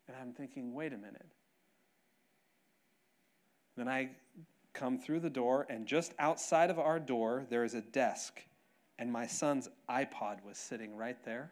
And 0.09 0.17
I'm 0.21 0.33
thinking, 0.33 0.75
wait 0.75 0.93
a 0.93 0.99
minute. 0.99 1.27
Then 3.77 3.89
I 3.89 4.11
come 4.73 4.99
through 4.99 5.21
the 5.21 5.31
door, 5.31 5.67
and 5.69 5.87
just 5.87 6.13
outside 6.19 6.71
of 6.71 6.79
our 6.79 6.99
door, 7.01 7.47
there 7.49 7.65
is 7.65 7.75
a 7.75 7.81
desk, 7.81 8.43
and 8.99 9.11
my 9.11 9.27
son's 9.27 9.69
iPod 9.89 10.45
was 10.45 10.59
sitting 10.59 10.97
right 10.97 11.23
there. 11.25 11.51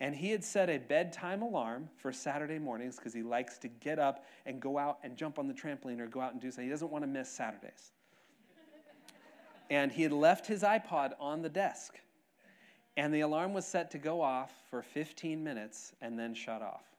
And 0.00 0.16
he 0.16 0.30
had 0.30 0.42
set 0.42 0.68
a 0.68 0.78
bedtime 0.78 1.42
alarm 1.42 1.88
for 1.96 2.12
Saturday 2.12 2.58
mornings 2.58 2.96
because 2.96 3.14
he 3.14 3.22
likes 3.22 3.56
to 3.58 3.68
get 3.68 4.00
up 4.00 4.24
and 4.46 4.60
go 4.60 4.76
out 4.76 4.98
and 5.04 5.16
jump 5.16 5.38
on 5.38 5.46
the 5.46 5.54
trampoline 5.54 6.00
or 6.00 6.08
go 6.08 6.20
out 6.20 6.32
and 6.32 6.40
do 6.40 6.50
something. 6.50 6.64
He 6.64 6.70
doesn't 6.70 6.90
want 6.90 7.04
to 7.04 7.08
miss 7.08 7.28
Saturdays. 7.28 7.92
and 9.70 9.92
he 9.92 10.02
had 10.02 10.10
left 10.10 10.44
his 10.44 10.64
iPod 10.64 11.12
on 11.20 11.40
the 11.40 11.48
desk. 11.48 12.00
And 12.96 13.14
the 13.14 13.20
alarm 13.20 13.54
was 13.54 13.64
set 13.64 13.92
to 13.92 13.98
go 13.98 14.20
off 14.20 14.52
for 14.68 14.82
15 14.82 15.42
minutes 15.42 15.92
and 16.00 16.18
then 16.18 16.34
shut 16.34 16.62
off. 16.62 16.91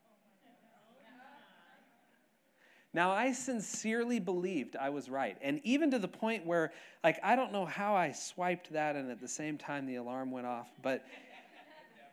Now, 2.94 3.10
I 3.10 3.32
sincerely 3.32 4.20
believed 4.20 4.76
I 4.76 4.88
was 4.90 5.10
right. 5.10 5.36
And 5.42 5.60
even 5.64 5.90
to 5.90 5.98
the 5.98 6.06
point 6.06 6.46
where, 6.46 6.72
like, 7.02 7.18
I 7.24 7.34
don't 7.34 7.52
know 7.52 7.66
how 7.66 7.96
I 7.96 8.12
swiped 8.12 8.72
that 8.72 8.94
and 8.94 9.10
at 9.10 9.20
the 9.20 9.26
same 9.26 9.58
time 9.58 9.84
the 9.84 9.96
alarm 9.96 10.30
went 10.30 10.46
off, 10.46 10.68
but 10.80 11.04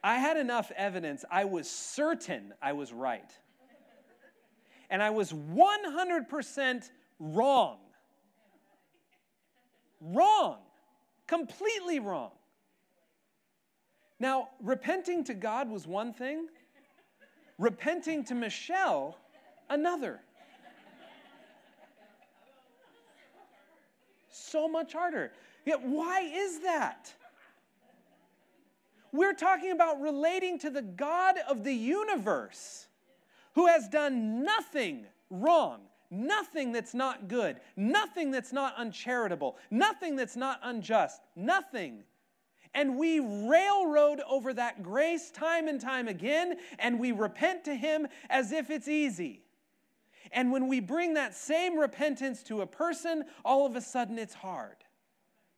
I 0.03 0.17
had 0.17 0.37
enough 0.37 0.71
evidence. 0.75 1.23
I 1.29 1.45
was 1.45 1.69
certain 1.69 2.55
I 2.63 2.73
was 2.73 2.91
right. 2.91 3.31
And 4.89 5.03
I 5.03 5.11
was 5.11 5.31
100% 5.31 6.89
wrong. 7.19 7.77
Wrong. 10.01 10.57
Completely 11.27 11.99
wrong. 11.99 12.31
Now, 14.19 14.49
repenting 14.59 15.23
to 15.25 15.35
God 15.35 15.69
was 15.69 15.85
one 15.85 16.11
thing, 16.11 16.47
repenting 17.59 18.23
to 18.25 18.35
Michelle, 18.35 19.17
another. 19.69 20.21
So 24.51 24.67
much 24.67 24.93
harder. 24.93 25.31
Yet, 25.65 25.81
why 25.81 26.21
is 26.21 26.59
that? 26.59 27.13
We're 29.11 29.33
talking 29.33 29.71
about 29.71 30.01
relating 30.01 30.59
to 30.59 30.69
the 30.69 30.81
God 30.81 31.35
of 31.49 31.63
the 31.63 31.73
universe 31.73 32.87
who 33.55 33.67
has 33.67 33.87
done 33.89 34.43
nothing 34.43 35.05
wrong, 35.29 35.81
nothing 36.09 36.71
that's 36.71 36.93
not 36.93 37.27
good, 37.27 37.57
nothing 37.75 38.31
that's 38.31 38.53
not 38.53 38.73
uncharitable, 38.77 39.57
nothing 39.69 40.15
that's 40.15 40.37
not 40.37 40.59
unjust, 40.63 41.21
nothing. 41.35 42.03
And 42.73 42.97
we 42.97 43.19
railroad 43.19 44.21
over 44.29 44.53
that 44.53 44.81
grace 44.81 45.29
time 45.29 45.67
and 45.67 45.79
time 45.79 46.07
again, 46.07 46.55
and 46.79 46.97
we 46.97 47.11
repent 47.11 47.65
to 47.65 47.75
Him 47.75 48.07
as 48.29 48.53
if 48.53 48.69
it's 48.69 48.87
easy. 48.87 49.41
And 50.31 50.51
when 50.51 50.67
we 50.67 50.79
bring 50.79 51.15
that 51.15 51.35
same 51.35 51.77
repentance 51.77 52.43
to 52.43 52.61
a 52.61 52.67
person, 52.67 53.25
all 53.43 53.65
of 53.65 53.75
a 53.75 53.81
sudden 53.81 54.17
it's 54.17 54.33
hard. 54.33 54.77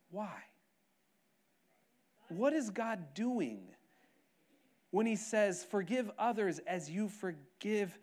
Why? 0.09 0.43
What 2.29 2.53
is 2.53 2.69
God 2.69 3.13
doing 3.13 3.67
when 4.91 5.05
He 5.05 5.15
says, 5.15 5.63
Forgive 5.63 6.09
others 6.17 6.59
as 6.65 6.89
you 6.89 7.07
forgive? 7.09 7.97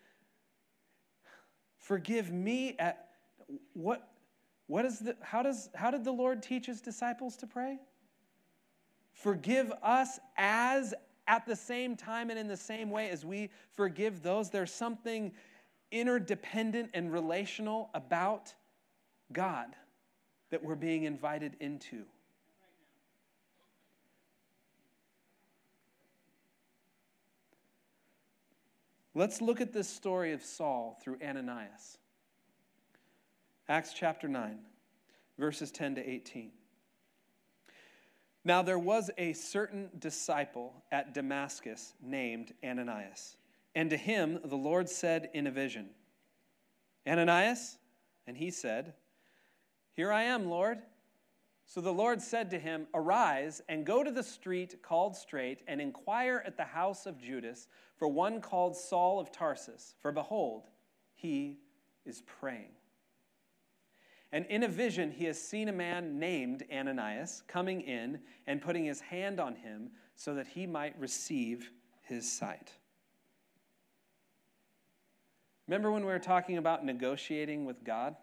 Forgive 1.78 2.32
me 2.32 2.76
at 2.78 3.08
what? 3.72 4.06
What 4.70 4.84
is 4.84 5.00
the, 5.00 5.16
how, 5.20 5.42
does, 5.42 5.68
how 5.74 5.90
did 5.90 6.04
the 6.04 6.12
Lord 6.12 6.44
teach 6.44 6.66
his 6.66 6.80
disciples 6.80 7.36
to 7.38 7.46
pray? 7.48 7.80
Forgive 9.12 9.72
us 9.82 10.20
as 10.36 10.94
at 11.26 11.44
the 11.44 11.56
same 11.56 11.96
time 11.96 12.30
and 12.30 12.38
in 12.38 12.46
the 12.46 12.56
same 12.56 12.88
way 12.88 13.10
as 13.10 13.24
we 13.24 13.50
forgive 13.74 14.22
those. 14.22 14.48
There's 14.48 14.72
something 14.72 15.32
interdependent 15.90 16.90
and 16.94 17.12
relational 17.12 17.90
about 17.94 18.54
God 19.32 19.68
that 20.50 20.62
we're 20.62 20.74
being 20.74 21.04
invited 21.04 21.56
into. 21.60 22.04
Let's 29.14 29.40
look 29.40 29.60
at 29.60 29.72
this 29.72 29.88
story 29.88 30.32
of 30.32 30.42
Saul 30.42 30.98
through 31.02 31.18
Ananias. 31.22 31.98
Acts 33.68 33.92
chapter 33.92 34.28
9, 34.28 34.58
verses 35.38 35.70
10 35.70 35.96
to 35.96 36.08
18. 36.08 36.52
Now 38.44 38.62
there 38.62 38.78
was 38.78 39.10
a 39.18 39.32
certain 39.32 39.90
disciple 39.98 40.72
at 40.90 41.12
Damascus 41.12 41.92
named 42.00 42.54
Ananias. 42.64 43.36
And 43.74 43.90
to 43.90 43.96
him 43.96 44.40
the 44.44 44.56
Lord 44.56 44.88
said 44.88 45.30
in 45.32 45.46
a 45.46 45.50
vision, 45.50 45.90
Ananias? 47.06 47.78
And 48.26 48.36
he 48.36 48.50
said, 48.50 48.94
Here 49.94 50.12
I 50.12 50.24
am, 50.24 50.48
Lord. 50.48 50.78
So 51.66 51.80
the 51.80 51.92
Lord 51.92 52.20
said 52.20 52.50
to 52.50 52.58
him, 52.58 52.88
Arise 52.94 53.62
and 53.68 53.86
go 53.86 54.02
to 54.02 54.10
the 54.10 54.24
street 54.24 54.82
called 54.82 55.16
Straight, 55.16 55.62
and 55.68 55.80
inquire 55.80 56.42
at 56.44 56.56
the 56.56 56.64
house 56.64 57.06
of 57.06 57.20
Judas 57.20 57.68
for 57.96 58.08
one 58.08 58.40
called 58.40 58.76
Saul 58.76 59.20
of 59.20 59.30
Tarsus, 59.30 59.94
for 60.00 60.10
behold, 60.10 60.64
he 61.14 61.60
is 62.04 62.22
praying. 62.26 62.72
And 64.32 64.46
in 64.46 64.62
a 64.62 64.68
vision, 64.68 65.10
he 65.10 65.26
has 65.26 65.40
seen 65.40 65.68
a 65.68 65.72
man 65.72 66.18
named 66.18 66.64
Ananias 66.72 67.42
coming 67.46 67.82
in 67.82 68.20
and 68.46 68.60
putting 68.60 68.84
his 68.84 69.00
hand 69.00 69.38
on 69.38 69.54
him 69.54 69.90
so 70.16 70.34
that 70.34 70.48
he 70.48 70.66
might 70.66 70.98
receive 70.98 71.70
his 72.02 72.30
sight. 72.30 72.72
Remember 75.70 75.92
when 75.92 76.04
we 76.04 76.10
were 76.10 76.18
talking 76.18 76.58
about 76.58 76.84
negotiating 76.84 77.64
with 77.64 77.84
God? 77.84 78.16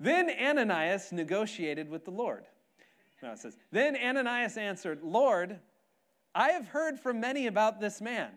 Then 0.00 0.28
Ananias 0.28 1.12
negotiated 1.12 1.88
with 1.88 2.04
the 2.04 2.10
Lord. 2.10 2.46
Now 3.22 3.34
it 3.34 3.38
says, 3.38 3.56
Then 3.70 3.96
Ananias 3.96 4.56
answered, 4.56 4.98
Lord, 5.04 5.60
I 6.34 6.48
have 6.48 6.66
heard 6.66 6.98
from 6.98 7.20
many 7.20 7.46
about 7.46 7.80
this 7.80 8.00
man, 8.00 8.32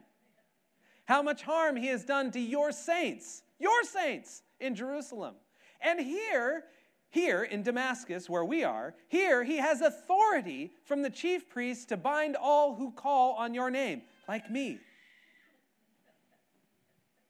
how 1.05 1.23
much 1.23 1.41
harm 1.41 1.75
he 1.75 1.87
has 1.87 2.05
done 2.05 2.29
to 2.29 2.39
your 2.39 2.71
saints, 2.71 3.41
your 3.57 3.83
saints 3.83 4.43
in 4.59 4.75
Jerusalem. 4.75 5.33
And 5.81 5.99
here, 5.99 6.65
here 7.09 7.45
in 7.45 7.63
Damascus, 7.63 8.29
where 8.29 8.45
we 8.45 8.63
are, 8.63 8.93
here 9.07 9.43
he 9.43 9.57
has 9.57 9.81
authority 9.81 10.71
from 10.85 11.01
the 11.01 11.09
chief 11.09 11.49
priests 11.49 11.85
to 11.85 11.97
bind 11.97 12.35
all 12.35 12.75
who 12.75 12.91
call 12.91 13.33
on 13.33 13.55
your 13.55 13.71
name, 13.71 14.03
like 14.27 14.51
me. 14.51 14.77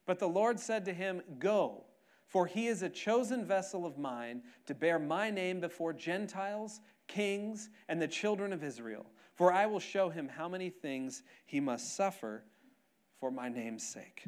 But 0.07 0.17
the 0.17 0.27
Lord 0.27 0.59
said 0.59 0.85
to 0.85 0.93
him, 0.93 1.21
Go, 1.37 1.83
for 2.25 2.47
he 2.47 2.67
is 2.67 2.81
a 2.81 2.89
chosen 2.89 3.45
vessel 3.45 3.85
of 3.85 3.97
mine 3.97 4.41
to 4.65 4.73
bear 4.73 4.97
my 4.97 5.29
name 5.29 5.59
before 5.59 5.93
Gentiles, 5.93 6.79
kings, 7.07 7.69
and 7.87 8.01
the 8.01 8.07
children 8.07 8.51
of 8.51 8.63
Israel. 8.63 9.05
For 9.35 9.53
I 9.53 9.67
will 9.67 9.79
show 9.79 10.09
him 10.09 10.29
how 10.29 10.49
many 10.49 10.69
things 10.71 11.21
he 11.45 11.59
must 11.59 11.95
suffer 11.95 12.43
for 13.19 13.29
my 13.29 13.49
name's 13.49 13.87
sake. 13.87 14.23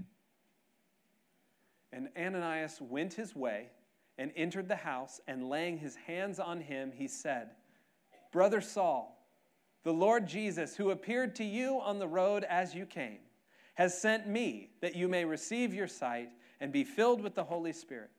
And 1.91 2.09
Ananias 2.15 2.79
went 2.79 3.13
his 3.13 3.35
way 3.35 3.69
and 4.17 4.31
entered 4.35 4.67
the 4.67 4.75
house, 4.75 5.21
and 5.27 5.49
laying 5.49 5.77
his 5.77 5.95
hands 5.95 6.39
on 6.39 6.59
him, 6.59 6.91
he 6.93 7.07
said, 7.07 7.51
Brother 8.33 8.59
Saul, 8.59 9.25
the 9.83 9.93
Lord 9.93 10.27
Jesus, 10.27 10.75
who 10.75 10.91
appeared 10.91 11.35
to 11.35 11.45
you 11.45 11.79
on 11.79 11.99
the 11.99 12.07
road 12.07 12.43
as 12.43 12.75
you 12.75 12.85
came, 12.85 13.19
has 13.79 13.97
sent 13.97 14.27
me 14.27 14.69
that 14.81 14.93
you 14.93 15.07
may 15.07 15.23
receive 15.23 15.73
your 15.73 15.87
sight 15.87 16.29
and 16.59 16.69
be 16.69 16.83
filled 16.83 17.21
with 17.21 17.33
the 17.33 17.45
Holy 17.45 17.71
Spirit. 17.71 18.09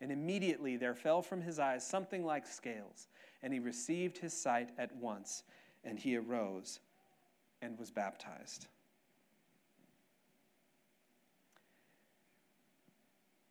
And 0.00 0.10
immediately 0.10 0.78
there 0.78 0.94
fell 0.94 1.20
from 1.20 1.42
his 1.42 1.58
eyes 1.58 1.86
something 1.86 2.24
like 2.24 2.46
scales, 2.46 3.08
and 3.42 3.52
he 3.52 3.58
received 3.58 4.16
his 4.16 4.32
sight 4.32 4.70
at 4.78 4.96
once, 4.96 5.42
and 5.84 5.98
he 5.98 6.16
arose 6.16 6.80
and 7.60 7.78
was 7.78 7.90
baptized. 7.90 8.68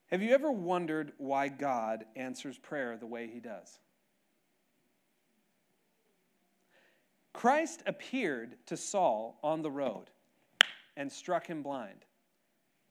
Have 0.07 0.23
you 0.23 0.33
ever 0.33 0.51
wondered 0.51 1.11
why 1.19 1.47
God 1.47 2.05
answers 2.15 2.57
prayer 2.57 2.97
the 2.97 3.05
way 3.05 3.29
he 3.31 3.39
does? 3.39 3.77
Christ 7.33 7.83
appeared 7.85 8.55
to 8.65 8.75
Saul 8.75 9.37
on 9.43 9.61
the 9.61 9.69
road 9.69 10.09
and 10.99 11.09
struck 11.09 11.47
him 11.47 11.63
blind. 11.63 12.05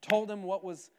Told 0.01 0.31
him 0.31 0.43
what 0.43 0.65
was, 0.65 0.91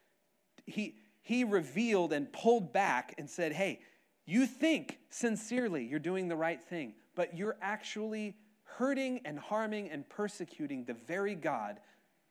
he, 0.66 0.96
he 1.24 1.44
revealed 1.44 2.14
and 2.14 2.32
pulled 2.32 2.72
back 2.72 3.16
and 3.18 3.28
said, 3.28 3.52
Hey, 3.52 3.82
you 4.26 4.46
think 4.46 5.00
sincerely 5.10 5.84
you're 5.84 6.00
doing 6.00 6.28
the 6.28 6.36
right 6.36 6.64
thing, 6.64 6.94
but 7.16 7.36
you're 7.36 7.58
actually 7.62 8.38
hurting 8.64 9.22
and 9.26 9.40
harming 9.40 9.90
and 9.90 10.08
persecuting 10.08 10.86
the 10.86 10.94
very 10.94 11.34
God 11.34 11.80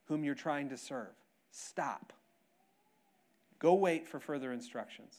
whom 0.05 0.23
you're 0.23 0.37
trying 0.37 0.69
to 0.69 0.77
serve. 0.77 1.13
Stop. 1.51 2.13
Go 3.59 3.75
wait 3.75 4.07
for 4.07 4.21
further 4.21 4.53
instructions. 4.53 5.17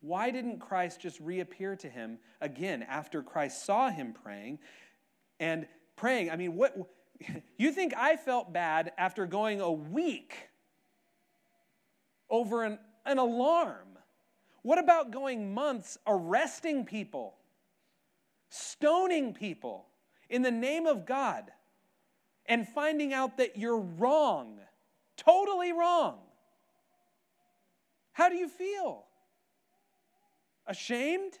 Why 0.00 0.30
didn't 0.30 0.60
Christ 0.60 1.00
just 1.00 1.18
reappear 1.18 1.74
to 1.74 1.88
him 1.88 2.18
again 2.40 2.84
after 2.84 3.20
Christ 3.20 3.66
saw 3.66 3.90
him 3.90 4.14
praying 4.22 4.60
and 5.40 5.66
praying? 5.96 6.30
I 6.30 6.36
mean, 6.36 6.54
what 6.54 6.76
you 7.56 7.72
think 7.72 7.94
I 7.96 8.16
felt 8.16 8.52
bad 8.52 8.92
after 8.98 9.26
going 9.26 9.60
a 9.60 9.70
week 9.70 10.48
over 12.28 12.64
an, 12.64 12.78
an 13.04 13.18
alarm? 13.18 13.98
What 14.62 14.78
about 14.78 15.10
going 15.10 15.54
months 15.54 15.96
arresting 16.06 16.84
people, 16.84 17.36
stoning 18.48 19.32
people 19.32 19.86
in 20.28 20.42
the 20.42 20.50
name 20.50 20.86
of 20.86 21.06
God, 21.06 21.52
and 22.46 22.66
finding 22.66 23.12
out 23.12 23.36
that 23.38 23.56
you're 23.56 23.78
wrong, 23.78 24.58
totally 25.16 25.72
wrong? 25.72 26.18
How 28.12 28.28
do 28.28 28.36
you 28.36 28.48
feel? 28.48 29.04
Ashamed? 30.66 31.38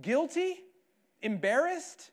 Guilty? 0.00 0.56
Embarrassed? 1.22 2.10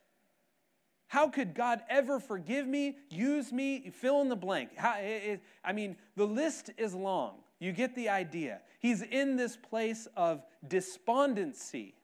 How 1.07 1.29
could 1.29 1.53
God 1.53 1.81
ever 1.89 2.19
forgive 2.19 2.67
me, 2.67 2.97
use 3.09 3.51
me, 3.51 3.91
fill 3.93 4.21
in 4.21 4.29
the 4.29 4.35
blank? 4.35 4.75
How, 4.75 4.95
it, 4.99 5.41
I 5.63 5.71
mean, 5.71 5.97
the 6.15 6.25
list 6.25 6.71
is 6.77 6.93
long. 6.93 7.35
You 7.59 7.71
get 7.71 7.95
the 7.95 8.09
idea. 8.09 8.61
He's 8.79 9.01
in 9.01 9.35
this 9.35 9.55
place 9.55 10.07
of 10.17 10.43
despondency, 10.67 11.95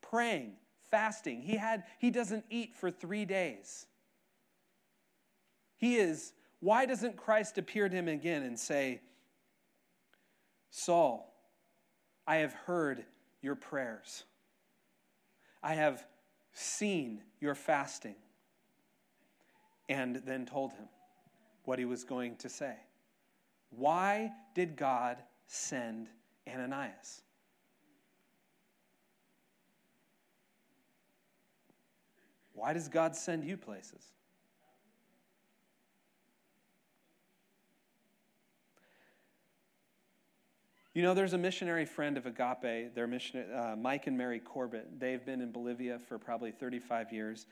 praying, 0.00 0.52
fasting. 0.90 1.42
He, 1.42 1.56
had, 1.56 1.84
he 1.98 2.10
doesn't 2.10 2.44
eat 2.50 2.74
for 2.74 2.90
three 2.90 3.24
days. 3.24 3.86
He 5.76 5.96
is, 5.96 6.32
why 6.60 6.86
doesn't 6.86 7.16
Christ 7.16 7.58
appear 7.58 7.88
to 7.88 7.94
him 7.94 8.08
again 8.08 8.42
and 8.42 8.58
say, 8.58 9.00
Saul, 10.70 11.32
I 12.26 12.36
have 12.36 12.52
heard 12.52 13.04
your 13.40 13.54
prayers. 13.54 14.24
I 15.62 15.74
have 15.74 16.04
seen 16.56 17.22
your 17.40 17.54
fasting. 17.54 18.14
And 19.88 20.16
then 20.26 20.46
told 20.46 20.72
him 20.72 20.88
what 21.64 21.78
he 21.78 21.84
was 21.84 22.02
going 22.02 22.36
to 22.36 22.48
say. 22.48 22.74
Why 23.70 24.32
did 24.54 24.76
God 24.76 25.18
send 25.46 26.08
Ananias? 26.52 27.22
Why 32.52 32.72
does 32.72 32.88
God 32.88 33.14
send 33.14 33.44
you 33.44 33.56
places? 33.56 34.02
You 40.96 41.02
know, 41.02 41.12
there's 41.12 41.34
a 41.34 41.38
missionary 41.38 41.84
friend 41.84 42.16
of 42.16 42.24
Agape, 42.24 42.94
their 42.94 43.06
mission, 43.06 43.44
uh, 43.52 43.76
Mike 43.78 44.06
and 44.06 44.16
Mary 44.16 44.40
Corbett. 44.40 44.98
They've 44.98 45.22
been 45.22 45.42
in 45.42 45.52
Bolivia 45.52 45.98
for 45.98 46.18
probably 46.18 46.52
35 46.52 47.12
years. 47.12 47.44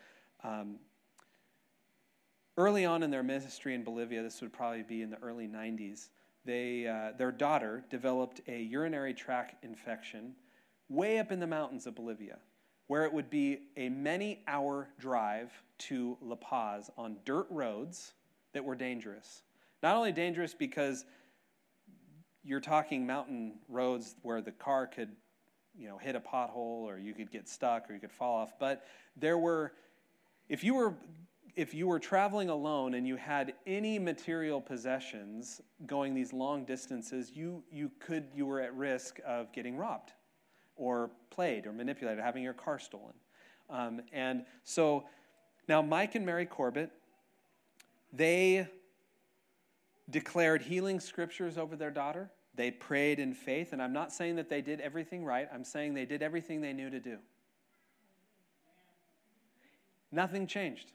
Um, 0.43 0.77
early 2.57 2.87
on 2.87 3.03
in 3.03 3.11
their 3.11 3.23
ministry 3.23 3.75
in 3.75 3.85
Bolivia, 3.85 4.23
this 4.23 4.41
would 4.41 4.51
probably 4.51 4.83
be 4.83 5.03
in 5.03 5.11
the 5.11 5.19
early 5.19 5.47
90s, 5.47 6.09
they, 6.47 6.87
uh, 6.87 7.19
their 7.19 7.31
daughter 7.31 7.85
developed 7.91 8.41
a 8.49 8.63
urinary 8.63 9.13
tract 9.13 9.63
infection 9.63 10.35
way 10.89 11.19
up 11.19 11.31
in 11.31 11.39
the 11.39 11.47
mountains 11.47 11.87
of 11.87 11.95
Bolivia, 11.95 12.39
where 12.87 13.05
it 13.05 13.13
would 13.13 13.29
be 13.29 13.59
a 13.77 13.91
many 13.91 14.43
hour 14.47 14.89
drive 14.99 15.53
to 15.81 16.17
La 16.23 16.37
Paz 16.37 16.91
on 16.97 17.19
dirt 17.27 17.47
roads 17.51 18.15
that 18.55 18.65
were 18.65 18.75
dangerous. 18.75 19.43
Not 19.83 19.97
only 19.97 20.13
dangerous 20.13 20.55
because 20.55 21.05
you're 22.45 22.61
talking 22.61 23.07
mountain 23.07 23.55
roads 23.69 24.17
where 24.23 24.41
the 24.41 24.53
car 24.53 24.87
could, 24.87 25.11
you 25.77 25.89
know, 25.89 25.99
hit 25.99 26.15
a 26.15 26.21
pothole 26.21 26.85
or 26.85 26.99
you 26.99 27.15
could 27.15 27.31
get 27.31 27.49
stuck 27.49 27.91
or 27.91 27.95
you 27.95 28.01
could 28.01 28.13
fall 28.13 28.37
off. 28.37 28.59
But 28.59 28.87
there 29.17 29.39
were, 29.39 29.73
if 30.49 30.63
you 30.63 30.75
were 30.75 30.95
if 31.57 31.73
you 31.73 31.87
were 31.87 32.01
traveling 32.01 32.49
alone 32.49 32.95
and 32.95 33.07
you 33.07 33.17
had 33.17 33.55
any 33.67 33.99
material 33.99 34.61
possessions 34.61 35.61
going 35.87 36.15
these 36.15 36.33
long 36.33 36.65
distances, 36.65 37.31
you, 37.33 37.63
you 37.71 37.91
could 38.01 38.25
you 38.35 38.45
were 38.45 38.61
at 38.61 38.75
risk 38.75 39.21
of 39.25 39.53
getting 39.53 39.77
robbed 39.77 40.13
or 40.77 41.11
played 41.31 41.67
or 41.67 41.73
manipulated, 41.73 42.23
having 42.23 42.43
your 42.43 42.55
car 42.55 42.79
stolen. 42.79 43.15
Um, 43.71 44.01
and 44.13 44.45
so 44.65 45.05
now 45.69 45.81
Mike 45.81 46.17
and 46.17 46.27
Mary 46.27 46.47
Corbett, 46.47 46.91
they 48.13 48.69
declared 50.11 50.63
healing 50.63 51.01
scriptures 51.01 51.59
over 51.59 51.77
their 51.77 51.91
daughter. 51.91 52.31
They 52.55 52.71
prayed 52.71 53.19
in 53.19 53.35
faith, 53.35 53.73
and 53.73 53.83
I'm 53.83 53.93
not 53.93 54.13
saying 54.13 54.37
that 54.37 54.49
they 54.49 54.61
did 54.61 54.81
everything 54.81 55.25
right. 55.25 55.49
I'm 55.53 55.65
saying 55.65 55.95
they 55.95 56.05
did 56.05 56.23
everything 56.23 56.61
they 56.61 56.73
knew 56.73 56.91
to 56.91 57.01
do. 57.01 57.19
Nothing 60.13 60.47
changed. 60.47 60.93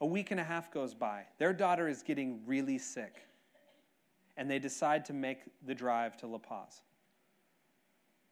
A 0.00 0.06
week 0.06 0.30
and 0.30 0.40
a 0.40 0.44
half 0.44 0.72
goes 0.72 0.94
by. 0.94 1.24
Their 1.38 1.52
daughter 1.52 1.86
is 1.86 2.02
getting 2.02 2.40
really 2.46 2.78
sick, 2.78 3.16
and 4.38 4.50
they 4.50 4.58
decide 4.58 5.04
to 5.06 5.12
make 5.12 5.40
the 5.66 5.74
drive 5.74 6.16
to 6.18 6.26
La 6.26 6.38
Paz. 6.38 6.80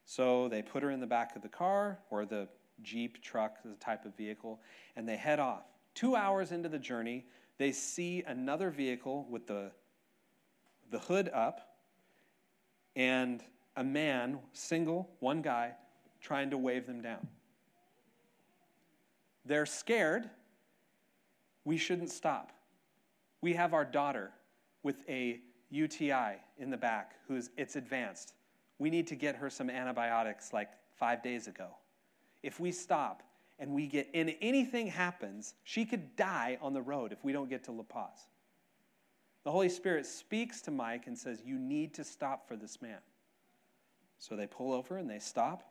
So 0.07 0.49
they 0.49 0.63
put 0.63 0.83
her 0.83 0.91
in 0.91 1.01
the 1.01 1.07
back 1.07 1.37
of 1.37 1.43
the 1.43 1.49
car 1.49 1.99
or 2.09 2.25
the 2.25 2.49
Jeep, 2.83 3.21
truck, 3.23 3.63
the 3.63 3.75
type 3.75 4.07
of 4.07 4.17
vehicle, 4.17 4.61
and 4.97 5.07
they 5.07 5.17
head 5.17 5.41
off. 5.41 5.65
Two 5.95 6.17
hours 6.17 6.53
into 6.53 6.69
the 6.69 6.79
journey, 6.79 7.27
they 7.59 7.73
see 7.73 8.23
another 8.27 8.71
vehicle 8.71 9.27
with 9.29 9.47
the, 9.47 9.73
the 10.91 10.99
hood 10.99 11.29
up 11.35 11.77
and 12.97 13.43
a 13.77 13.85
man, 13.85 14.39
single, 14.53 15.11
one 15.21 15.43
guy, 15.43 15.73
trying 16.21 16.51
to 16.51 16.59
wave 16.59 16.87
them 16.87 17.01
down. 17.01 17.27
They're 19.45 19.67
scared. 19.67 20.29
We 21.65 21.77
shouldn't 21.77 22.11
stop. 22.11 22.53
We 23.41 23.53
have 23.55 23.73
our 23.73 23.85
daughter 23.85 24.33
with 24.83 24.97
a 25.09 25.41
UTI 25.71 26.37
in 26.59 26.71
the 26.71 26.77
back 26.77 27.15
who's 27.27 27.51
it's 27.57 27.77
advanced. 27.77 28.35
We 28.79 28.91
need 28.91 29.07
to 29.09 29.15
get 29.15 29.37
her 29.37 29.51
some 29.51 29.71
antibiotics 29.71 30.53
like 30.53 30.71
5 30.97 31.23
days 31.23 31.47
ago. 31.47 31.69
If 32.43 32.61
we 32.61 32.73
stop, 32.73 33.23
and 33.59 33.73
we 33.73 33.87
get 33.87 34.09
and 34.15 34.35
anything 34.41 34.87
happens, 34.87 35.55
she 35.65 35.85
could 35.85 36.17
die 36.17 36.59
on 36.61 36.73
the 36.73 36.83
road 36.83 37.13
if 37.13 37.25
we 37.25 37.33
don't 37.33 37.49
get 37.49 37.65
to 37.65 37.73
La 37.73 37.83
Paz. 37.83 38.29
The 39.45 39.51
Holy 39.51 39.69
Spirit 39.69 40.05
speaks 40.07 40.61
to 40.63 40.71
Mike 40.71 41.07
and 41.07 41.17
says, 41.17 41.41
You 41.45 41.59
need 41.59 41.95
to 41.95 42.05
stop 42.05 42.47
for 42.47 42.57
this 42.57 42.83
man. 42.83 42.99
So 44.19 44.37
they 44.37 44.47
pull 44.47 44.73
over 44.73 44.99
and 44.99 45.09
they 45.09 45.21
stop. 45.21 45.63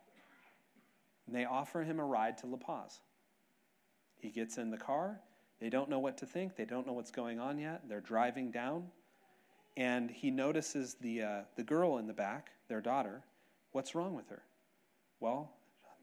And 1.25 1.35
they 1.35 1.45
offer 1.45 1.83
him 1.83 1.99
a 1.99 2.05
ride 2.05 2.37
to 2.39 2.47
La 2.47 2.57
Paz. 2.57 3.01
He 4.19 4.29
gets 4.29 4.57
in 4.57 4.71
the 4.71 4.77
car. 4.77 5.19
They 5.59 5.69
don't 5.69 5.89
know 5.89 5.99
what 5.99 6.17
to 6.19 6.25
think. 6.25 6.55
They 6.55 6.65
don't 6.65 6.87
know 6.87 6.93
what's 6.93 7.11
going 7.11 7.39
on 7.39 7.59
yet. 7.59 7.83
They're 7.87 7.99
driving 7.99 8.51
down. 8.51 8.85
And 9.75 10.09
he 10.09 10.31
notices 10.31 10.95
the, 11.01 11.21
uh, 11.21 11.41
the 11.55 11.63
girl 11.63 11.97
in 11.97 12.07
the 12.07 12.13
back, 12.13 12.51
their 12.67 12.81
daughter. 12.81 13.21
What's 13.73 13.93
wrong 13.93 14.15
with 14.15 14.29
her? 14.29 14.41
Well, 15.19 15.51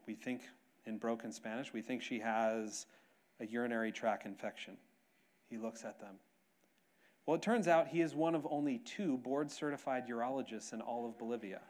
we 0.07 0.13
think 0.13 0.41
in 0.85 0.97
broken 0.97 1.31
Spanish, 1.31 1.73
we 1.73 1.81
think 1.81 2.01
she 2.01 2.19
has 2.19 2.85
a 3.39 3.45
urinary 3.45 3.91
tract 3.91 4.25
infection. 4.25 4.77
He 5.49 5.57
looks 5.57 5.83
at 5.83 5.99
them. 5.99 6.15
Well, 7.25 7.35
it 7.35 7.41
turns 7.41 7.67
out 7.67 7.87
he 7.87 8.01
is 8.01 8.13
one 8.13 8.35
of 8.35 8.45
only 8.49 8.79
two 8.79 9.17
board 9.17 9.49
certified 9.49 10.07
urologists 10.07 10.73
in 10.73 10.81
all 10.81 11.07
of 11.07 11.17
Bolivia. 11.17 11.61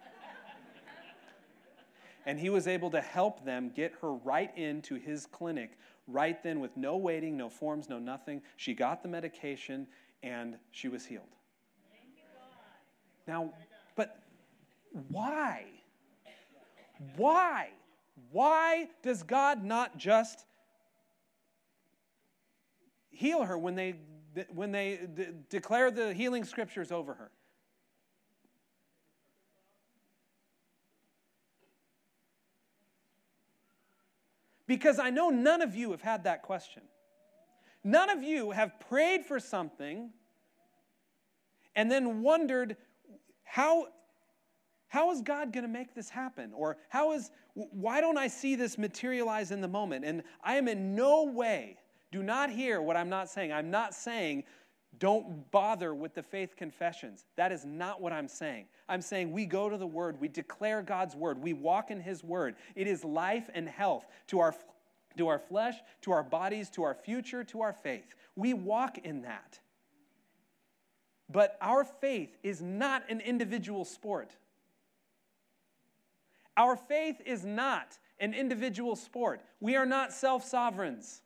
and 2.26 2.38
he 2.40 2.50
was 2.50 2.68
able 2.68 2.92
to 2.92 3.02
help 3.02 3.46
them 3.46 3.72
get 3.74 3.94
her 4.02 4.14
right 4.14 4.56
into 4.58 4.96
his 4.96 5.26
clinic 5.26 5.78
right 6.08 6.42
then 6.44 6.60
with 6.60 6.76
no 6.76 6.98
waiting, 6.98 7.38
no 7.38 7.50
forms, 7.50 7.90
no 7.90 8.00
nothing. 8.00 8.42
She 8.58 8.74
got 8.74 9.02
the 9.02 9.10
medication 9.10 9.88
and 10.24 10.58
she 10.72 10.88
was 10.88 11.06
healed. 11.06 11.24
Now, 13.28 13.54
but 13.96 14.20
why? 15.10 15.66
Why? 17.16 17.70
Why 18.32 18.88
does 19.02 19.24
God 19.24 19.64
not 19.64 19.98
just 19.98 20.46
heal 23.10 23.44
her 23.44 23.58
when 23.58 23.76
they, 23.76 23.96
when 24.54 24.72
they 24.72 25.00
de- 25.14 25.32
declare 25.50 25.92
the 25.92 26.14
healing 26.14 26.44
scriptures 26.44 26.92
over 26.92 27.14
her? 27.14 27.32
Because 34.68 34.98
I 34.98 35.10
know 35.10 35.30
none 35.30 35.62
of 35.62 35.76
you 35.76 35.92
have 35.92 36.02
had 36.02 36.24
that 36.24 36.42
question. 36.42 36.84
None 37.84 38.10
of 38.10 38.24
you 38.24 38.52
have 38.52 38.80
prayed 38.80 39.26
for 39.26 39.40
something 39.40 40.10
and 41.76 41.92
then 41.92 42.24
wondered 42.24 42.78
how, 43.44 43.88
how 44.96 45.12
is 45.12 45.20
God 45.20 45.52
going 45.52 45.66
to 45.66 45.70
make 45.70 45.94
this 45.94 46.10
happen? 46.10 46.54
Or 46.56 46.78
how 46.88 47.12
is, 47.12 47.30
why 47.54 48.00
don't 48.00 48.18
I 48.18 48.30
see 48.30 48.56
this 48.56 48.78
materialize 48.78 49.52
in 49.52 49.60
the 49.60 49.68
moment? 49.68 50.06
And 50.06 50.24
I 50.42 50.56
am 50.56 50.70
in 50.70 50.96
no 50.96 51.26
way, 51.26 51.76
do 52.14 52.24
not 52.24 52.50
hear 52.50 52.82
what 52.82 52.96
I'm 52.96 53.10
not 53.10 53.28
saying. 53.28 53.52
I'm 53.52 53.70
not 53.70 53.94
saying 53.94 54.46
don't 54.98 55.52
bother 55.52 55.94
with 55.94 56.16
the 56.16 56.24
faith 56.24 56.56
confessions. 56.56 57.26
That 57.36 57.52
is 57.52 57.66
not 57.66 58.02
what 58.02 58.14
I'm 58.14 58.30
saying. 58.30 58.68
I'm 58.88 59.02
saying 59.02 59.34
we 59.34 59.46
go 59.46 59.68
to 59.68 59.76
the 59.78 59.86
Word, 59.86 60.18
we 60.22 60.30
declare 60.30 60.82
God's 60.82 61.14
Word, 61.14 61.44
we 61.44 61.52
walk 61.52 61.92
in 61.92 62.00
His 62.00 62.24
Word. 62.24 62.56
It 62.74 62.88
is 62.88 63.04
life 63.04 63.50
and 63.54 63.68
health 63.68 64.06
to 64.28 64.40
our, 64.40 64.56
to 65.18 65.28
our 65.28 65.40
flesh, 65.40 65.76
to 66.04 66.14
our 66.14 66.24
bodies, 66.24 66.70
to 66.70 66.84
our 66.84 66.96
future, 66.96 67.44
to 67.44 67.60
our 67.60 67.74
faith. 67.74 68.16
We 68.38 68.54
walk 68.54 69.00
in 69.00 69.24
that. 69.24 69.60
But 71.30 71.58
our 71.60 71.84
faith 71.84 72.38
is 72.44 72.62
not 72.62 73.04
an 73.10 73.20
individual 73.20 73.84
sport. 73.84 74.38
Our 76.58 76.76
faith 76.76 77.22
is 77.26 77.44
not 77.44 77.98
an 78.20 78.34
individual 78.34 78.96
sport. 78.96 79.42
We 79.60 79.76
are 79.76 79.86
not 79.86 80.14
self 80.14 80.44
sovereigns. 80.44 81.22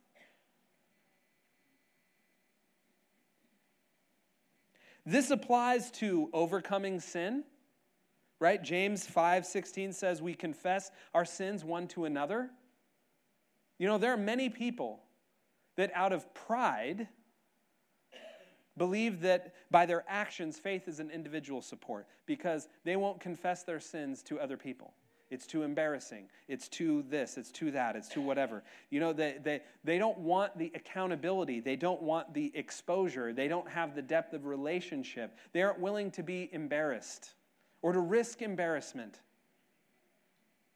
This 5.05 5.31
applies 5.31 5.91
to 5.91 6.29
overcoming 6.33 6.99
sin, 6.99 7.43
right? 8.39 8.61
James 8.61 9.07
5:16 9.07 9.93
says 9.93 10.21
we 10.21 10.33
confess 10.33 10.91
our 11.13 11.25
sins 11.25 11.63
one 11.63 11.87
to 11.89 12.05
another. 12.05 12.51
You 13.77 13.87
know, 13.87 13.97
there 13.97 14.13
are 14.13 14.17
many 14.17 14.49
people 14.49 15.03
that 15.77 15.91
out 15.95 16.11
of 16.11 16.33
pride 16.33 17.07
believe 18.77 19.21
that 19.21 19.53
by 19.71 19.85
their 19.85 20.03
actions 20.07 20.59
faith 20.59 20.87
is 20.87 20.99
an 20.99 21.09
individual 21.11 21.61
support 21.61 22.07
because 22.25 22.67
they 22.83 22.95
won't 22.95 23.19
confess 23.19 23.63
their 23.63 23.79
sins 23.79 24.21
to 24.23 24.39
other 24.39 24.57
people. 24.57 24.93
It's 25.29 25.45
too 25.45 25.61
embarrassing. 25.61 26.25
It's 26.47 26.67
too 26.67 27.03
this. 27.07 27.37
It's 27.37 27.51
too 27.51 27.71
that. 27.71 27.95
It's 27.95 28.09
too 28.09 28.21
whatever. 28.21 28.63
You 28.89 28.99
know, 28.99 29.13
they, 29.13 29.37
they, 29.43 29.61
they 29.83 29.99
don't 29.99 30.17
want 30.17 30.57
the 30.57 30.71
accountability. 30.73 31.59
They 31.59 31.75
don't 31.75 32.01
want 32.01 32.33
the 32.33 32.51
exposure. 32.55 33.31
They 33.31 33.47
don't 33.47 33.69
have 33.69 33.95
the 33.95 34.01
depth 34.01 34.33
of 34.33 34.45
relationship. 34.45 35.37
They 35.53 35.61
aren't 35.61 35.79
willing 35.79 36.09
to 36.11 36.23
be 36.23 36.49
embarrassed 36.51 37.33
or 37.83 37.93
to 37.93 37.99
risk 37.99 38.41
embarrassment. 38.41 39.19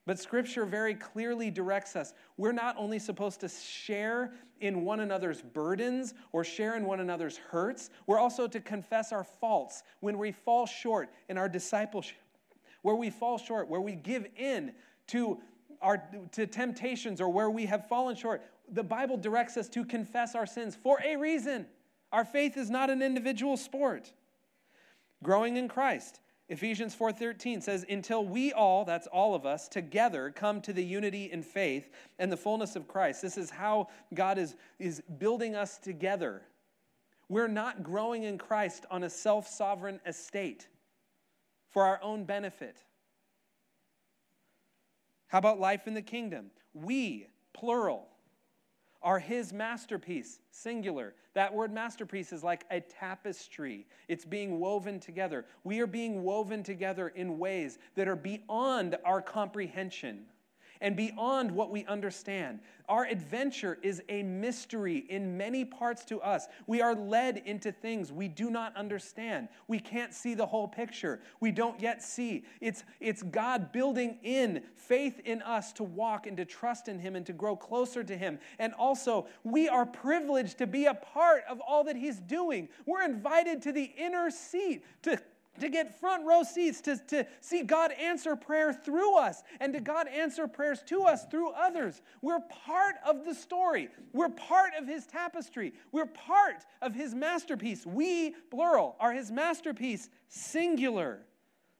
But 0.05 0.19
Scripture 0.19 0.65
very 0.65 0.93
clearly 0.93 1.49
directs 1.49 1.95
us. 1.95 2.13
We're 2.37 2.51
not 2.51 2.75
only 2.77 2.99
supposed 2.99 3.39
to 3.39 3.49
share 3.49 4.33
in 4.59 4.83
one 4.83 4.99
another's 4.99 5.41
burdens 5.41 6.13
or 6.31 6.43
share 6.43 6.75
in 6.75 6.85
one 6.85 6.99
another's 6.99 7.37
hurts, 7.37 7.89
we're 8.05 8.19
also 8.19 8.47
to 8.47 8.59
confess 8.59 9.11
our 9.11 9.23
faults 9.23 9.83
when 10.01 10.17
we 10.17 10.31
fall 10.31 10.65
short 10.65 11.09
in 11.29 11.37
our 11.37 11.49
discipleship 11.49 12.17
where 12.83 12.95
we 12.95 13.09
fall 13.09 13.39
short, 13.39 13.67
where 13.67 13.81
we 13.81 13.95
give 13.95 14.27
in 14.37 14.73
to 15.07 15.39
our 15.81 16.01
to 16.31 16.45
temptations 16.45 17.19
or 17.19 17.29
where 17.29 17.49
we 17.49 17.65
have 17.65 17.87
fallen 17.87 18.15
short. 18.15 18.43
The 18.71 18.83
Bible 18.83 19.17
directs 19.17 19.57
us 19.57 19.67
to 19.69 19.83
confess 19.83 20.35
our 20.35 20.45
sins 20.45 20.77
for 20.81 20.99
a 21.03 21.17
reason. 21.17 21.65
Our 22.11 22.23
faith 22.23 22.55
is 22.55 22.69
not 22.69 22.89
an 22.89 23.01
individual 23.01 23.57
sport. 23.57 24.13
Growing 25.23 25.57
in 25.57 25.67
Christ. 25.67 26.19
Ephesians 26.49 26.93
4:13 26.93 27.61
says 27.61 27.85
until 27.89 28.25
we 28.25 28.51
all 28.51 28.85
that's 28.85 29.07
all 29.07 29.33
of 29.33 29.45
us 29.45 29.67
together 29.67 30.29
come 30.29 30.61
to 30.61 30.73
the 30.73 30.83
unity 30.83 31.31
in 31.31 31.41
faith 31.41 31.89
and 32.19 32.31
the 32.31 32.37
fullness 32.37 32.75
of 32.75 32.87
Christ. 32.87 33.21
This 33.21 33.37
is 33.37 33.49
how 33.49 33.87
God 34.13 34.37
is 34.37 34.55
is 34.77 35.01
building 35.17 35.55
us 35.55 35.77
together. 35.77 36.43
We're 37.29 37.47
not 37.47 37.83
growing 37.83 38.23
in 38.23 38.37
Christ 38.37 38.85
on 38.91 39.03
a 39.03 39.09
self-sovereign 39.09 40.01
estate 40.05 40.67
for 41.73 41.83
our 41.83 41.99
own 42.01 42.23
benefit. 42.23 42.77
How 45.27 45.39
about 45.39 45.59
life 45.59 45.87
in 45.87 45.95
the 45.95 46.01
kingdom? 46.01 46.51
We, 46.73 47.27
plural, 47.53 48.07
are 49.01 49.19
his 49.19 49.51
masterpiece, 49.51 50.39
singular. 50.51 51.15
That 51.33 51.53
word 51.53 51.73
masterpiece 51.73 52.31
is 52.31 52.43
like 52.43 52.63
a 52.69 52.79
tapestry, 52.79 53.87
it's 54.07 54.23
being 54.23 54.59
woven 54.59 54.99
together. 54.99 55.45
We 55.63 55.79
are 55.79 55.87
being 55.87 56.23
woven 56.23 56.63
together 56.63 57.09
in 57.09 57.39
ways 57.39 57.79
that 57.95 58.07
are 58.07 58.15
beyond 58.15 58.97
our 59.03 59.21
comprehension 59.21 60.25
and 60.81 60.95
beyond 60.95 61.51
what 61.51 61.71
we 61.71 61.85
understand. 61.85 62.59
Our 62.89 63.05
adventure 63.05 63.79
is 63.81 64.01
a 64.09 64.23
mystery 64.23 65.05
in 65.09 65.37
many 65.37 65.63
parts 65.63 66.03
to 66.05 66.19
us. 66.21 66.47
We 66.67 66.81
are 66.81 66.93
led 66.93 67.41
into 67.45 67.71
things 67.71 68.11
we 68.11 68.27
do 68.27 68.49
not 68.49 68.75
understand. 68.75 69.47
We 69.67 69.79
can't 69.79 70.13
see 70.13 70.33
the 70.33 70.45
whole 70.45 70.67
picture. 70.67 71.21
We 71.39 71.51
don't 71.51 71.79
yet 71.79 72.03
see. 72.03 72.43
It's, 72.59 72.83
it's 72.99 73.23
God 73.23 73.71
building 73.71 74.17
in 74.21 74.63
faith 74.75 75.21
in 75.23 75.41
us 75.43 75.71
to 75.73 75.83
walk 75.83 76.27
and 76.27 76.35
to 76.37 76.45
trust 76.45 76.89
in 76.89 76.99
Him 76.99 77.15
and 77.15 77.25
to 77.25 77.33
grow 77.33 77.55
closer 77.55 78.03
to 78.03 78.17
Him. 78.17 78.37
And 78.59 78.73
also, 78.73 79.27
we 79.43 79.69
are 79.69 79.85
privileged 79.85 80.57
to 80.57 80.67
be 80.67 80.85
a 80.85 80.93
part 80.93 81.43
of 81.49 81.61
all 81.61 81.85
that 81.85 81.95
He's 81.95 82.19
doing. 82.19 82.67
We're 82.85 83.03
invited 83.03 83.61
to 83.63 83.71
the 83.71 83.91
inner 83.97 84.29
seat 84.29 84.83
to 85.03 85.17
to 85.59 85.69
get 85.69 85.99
front 85.99 86.25
row 86.25 86.43
seats, 86.43 86.81
to, 86.81 86.97
to 87.07 87.25
see 87.41 87.63
God 87.63 87.91
answer 87.91 88.35
prayer 88.35 88.73
through 88.73 89.17
us, 89.17 89.43
and 89.59 89.73
to 89.73 89.79
God 89.79 90.07
answer 90.07 90.47
prayers 90.47 90.81
to 90.87 91.03
us 91.03 91.25
through 91.25 91.51
others. 91.51 92.01
We're 92.21 92.39
part 92.39 92.95
of 93.05 93.25
the 93.25 93.35
story. 93.35 93.89
We're 94.13 94.29
part 94.29 94.71
of 94.79 94.87
His 94.87 95.05
tapestry. 95.05 95.73
We're 95.91 96.07
part 96.07 96.65
of 96.81 96.95
His 96.95 97.13
masterpiece. 97.13 97.85
We, 97.85 98.31
plural, 98.49 98.95
are 98.99 99.13
His 99.13 99.31
masterpiece, 99.31 100.09
singular. 100.27 101.19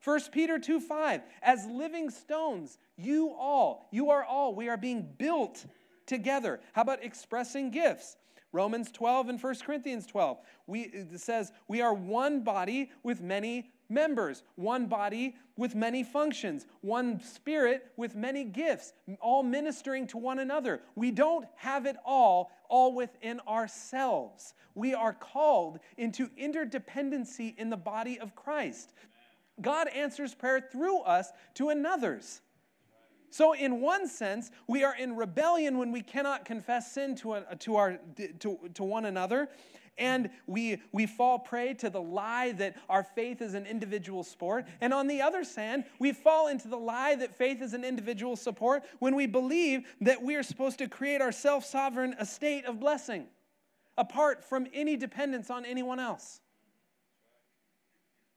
1 0.03 0.19
Peter 0.31 0.59
2 0.59 0.79
5, 0.81 1.21
as 1.41 1.65
living 1.65 2.09
stones, 2.09 2.77
you 2.97 3.29
all, 3.29 3.87
you 3.91 4.09
are 4.09 4.23
all, 4.23 4.53
we 4.53 4.67
are 4.67 4.77
being 4.77 5.07
built 5.17 5.65
together. 6.05 6.59
How 6.73 6.81
about 6.81 7.03
expressing 7.03 7.71
gifts? 7.71 8.17
Romans 8.53 8.91
12 8.91 9.29
and 9.29 9.41
1 9.41 9.55
Corinthians 9.65 10.05
12. 10.05 10.37
We, 10.67 10.81
it 10.83 11.19
says, 11.19 11.51
We 11.67 11.81
are 11.81 11.93
one 11.93 12.41
body 12.41 12.91
with 13.01 13.19
many 13.19 13.71
members, 13.89 14.43
one 14.55 14.85
body 14.85 15.35
with 15.57 15.75
many 15.75 16.03
functions, 16.03 16.65
one 16.81 17.21
spirit 17.21 17.91
with 17.97 18.15
many 18.15 18.43
gifts, 18.43 18.93
all 19.19 19.43
ministering 19.43 20.07
to 20.07 20.17
one 20.17 20.39
another. 20.39 20.81
We 20.95 21.11
don't 21.11 21.45
have 21.55 21.85
it 21.85 21.97
all, 22.05 22.51
all 22.69 22.93
within 22.93 23.39
ourselves. 23.41 24.53
We 24.75 24.93
are 24.93 25.13
called 25.13 25.79
into 25.97 26.27
interdependency 26.39 27.57
in 27.57 27.69
the 27.69 27.77
body 27.77 28.19
of 28.19 28.35
Christ. 28.35 28.93
God 29.61 29.87
answers 29.89 30.33
prayer 30.33 30.61
through 30.71 31.01
us 31.01 31.31
to 31.55 31.69
another's. 31.69 32.41
So, 33.33 33.53
in 33.55 33.81
one 33.81 34.07
sense, 34.07 34.51
we 34.67 34.83
are 34.83 34.95
in 34.95 35.15
rebellion 35.15 35.79
when 35.79 35.91
we 35.91 36.03
cannot 36.03 36.45
confess 36.45 36.91
sin 36.91 37.15
to, 37.15 37.33
a, 37.33 37.55
to, 37.61 37.77
our, 37.77 37.99
to, 38.41 38.59
to 38.75 38.83
one 38.83 39.05
another. 39.05 39.49
and 39.97 40.29
we, 40.45 40.79
we 40.91 41.07
fall 41.07 41.39
prey 41.39 41.73
to 41.73 41.89
the 41.89 41.99
lie 41.99 42.51
that 42.51 42.75
our 42.89 43.03
faith 43.03 43.41
is 43.41 43.55
an 43.55 43.65
individual 43.65 44.23
sport. 44.23 44.67
And 44.81 44.93
on 44.93 45.07
the 45.07 45.19
other 45.19 45.43
hand, 45.55 45.85
we 45.97 46.11
fall 46.11 46.47
into 46.47 46.67
the 46.67 46.77
lie 46.77 47.15
that 47.15 47.35
faith 47.35 47.63
is 47.63 47.73
an 47.73 47.83
individual 47.83 48.35
support 48.35 48.83
when 48.99 49.15
we 49.15 49.25
believe 49.25 49.81
that 50.01 50.21
we 50.21 50.35
are 50.35 50.43
supposed 50.43 50.77
to 50.77 50.87
create 50.87 51.19
our 51.19 51.31
self 51.31 51.65
sovereign 51.65 52.13
estate 52.19 52.65
of 52.65 52.79
blessing 52.79 53.25
apart 53.97 54.43
from 54.43 54.67
any 54.75 54.95
dependence 54.95 55.49
on 55.49 55.65
anyone 55.65 55.99
else. 55.99 56.39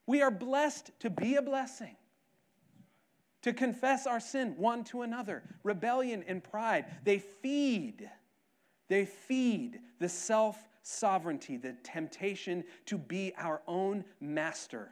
We 0.07 0.23
are 0.23 0.31
blessed 0.31 0.91
to 1.01 1.11
be 1.11 1.35
a 1.35 1.43
blessing 1.43 1.97
to 3.47 3.53
confess 3.53 4.09
our 4.09 4.19
sin 4.19 4.57
one 4.57 4.83
to 4.83 5.03
another. 5.03 5.41
Rebellion 5.63 6.25
and 6.27 6.43
pride, 6.43 6.85
they 7.05 7.21
feed, 7.21 8.11
they 8.89 9.05
feed 9.05 9.79
the 10.01 10.09
self 10.09 10.59
sovereignty, 10.83 11.57
the 11.57 11.77
temptation 11.85 12.65
to 12.87 12.99
be 12.99 13.33
our 13.39 13.63
own 13.69 14.05
master. 14.21 14.91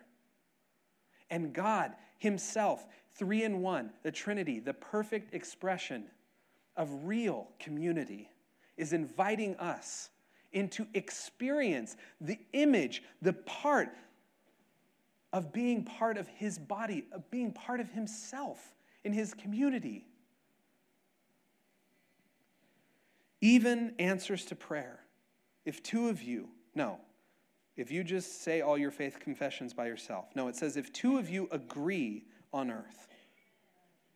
And 1.30 1.52
God 1.52 1.94
Himself, 2.18 2.86
three 3.16 3.42
in 3.42 3.60
one, 3.60 3.90
the 4.04 4.12
Trinity, 4.12 4.60
the 4.60 4.74
perfect 4.74 5.34
expression 5.34 6.04
of 6.76 6.88
real 7.02 7.48
community, 7.58 8.30
is 8.76 8.92
inviting 8.92 9.56
us 9.56 10.10
into 10.52 10.86
experience 10.94 11.96
the 12.20 12.38
image, 12.52 13.02
the 13.20 13.32
part, 13.32 13.96
of 15.34 15.52
being 15.52 15.82
part 15.82 16.16
of 16.16 16.28
his 16.28 16.60
body, 16.60 17.04
of 17.10 17.28
being 17.28 17.52
part 17.52 17.80
of 17.80 17.90
himself 17.90 18.72
in 19.02 19.12
his 19.12 19.34
community. 19.34 20.06
Even 23.40 23.94
answers 23.98 24.44
to 24.46 24.54
prayer. 24.54 25.00
If 25.64 25.82
two 25.82 26.08
of 26.08 26.22
you, 26.22 26.50
no, 26.76 27.00
if 27.76 27.90
you 27.90 28.04
just 28.04 28.42
say 28.42 28.60
all 28.60 28.78
your 28.78 28.92
faith 28.92 29.18
confessions 29.18 29.74
by 29.74 29.86
yourself. 29.86 30.26
No, 30.36 30.46
it 30.46 30.54
says 30.54 30.76
if 30.76 30.92
two 30.92 31.18
of 31.18 31.28
you 31.28 31.48
agree 31.50 32.26
on 32.52 32.70
earth 32.70 33.08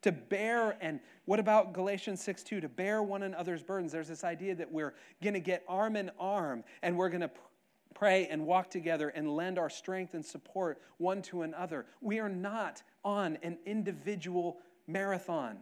to 0.02 0.12
bear 0.12 0.76
and 0.80 1.00
what 1.24 1.40
about 1.40 1.72
galatians 1.72 2.22
6 2.22 2.44
2 2.44 2.60
to 2.60 2.68
bear 2.68 3.02
one 3.02 3.24
another's 3.24 3.64
burdens 3.64 3.90
there's 3.90 4.06
this 4.06 4.22
idea 4.22 4.54
that 4.54 4.70
we're 4.70 4.94
going 5.20 5.34
to 5.34 5.40
get 5.40 5.64
arm 5.68 5.96
in 5.96 6.08
arm 6.20 6.62
and 6.82 6.96
we're 6.96 7.08
going 7.08 7.20
to 7.20 7.30
pray 7.94 8.26
and 8.26 8.46
walk 8.46 8.70
together 8.70 9.08
and 9.08 9.34
lend 9.34 9.58
our 9.58 9.70
strength 9.70 10.14
and 10.14 10.24
support 10.24 10.80
one 10.98 11.22
to 11.22 11.42
another. 11.42 11.86
We 12.00 12.20
are 12.20 12.28
not 12.28 12.82
on 13.04 13.38
an 13.42 13.58
individual 13.66 14.58
marathon. 14.86 15.58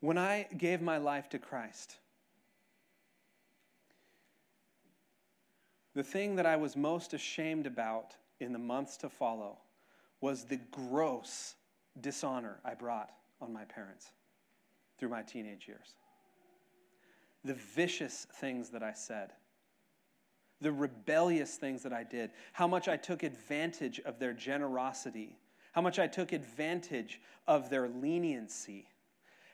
When 0.00 0.18
I 0.18 0.46
gave 0.56 0.80
my 0.80 0.98
life 0.98 1.28
to 1.30 1.38
Christ, 1.40 1.96
the 5.96 6.04
thing 6.04 6.36
that 6.36 6.46
I 6.46 6.54
was 6.54 6.76
most 6.76 7.12
ashamed 7.12 7.66
about 7.66 8.14
in 8.38 8.52
the 8.52 8.58
months 8.60 8.96
to 8.98 9.08
follow 9.08 9.58
was 10.20 10.44
the 10.44 10.60
gross 10.70 11.55
dishonor 12.00 12.60
I 12.64 12.74
brought 12.74 13.10
on 13.40 13.52
my 13.52 13.64
parents 13.64 14.12
through 14.98 15.10
my 15.10 15.22
teenage 15.22 15.68
years. 15.68 15.94
The 17.44 17.54
vicious 17.54 18.26
things 18.40 18.70
that 18.70 18.82
I 18.82 18.92
said, 18.92 19.32
the 20.60 20.72
rebellious 20.72 21.56
things 21.56 21.82
that 21.82 21.92
I 21.92 22.02
did, 22.02 22.30
how 22.52 22.66
much 22.66 22.88
I 22.88 22.96
took 22.96 23.22
advantage 23.22 24.00
of 24.00 24.18
their 24.18 24.32
generosity, 24.32 25.38
how 25.72 25.82
much 25.82 25.98
I 25.98 26.06
took 26.06 26.32
advantage 26.32 27.20
of 27.46 27.70
their 27.70 27.88
leniency 27.88 28.88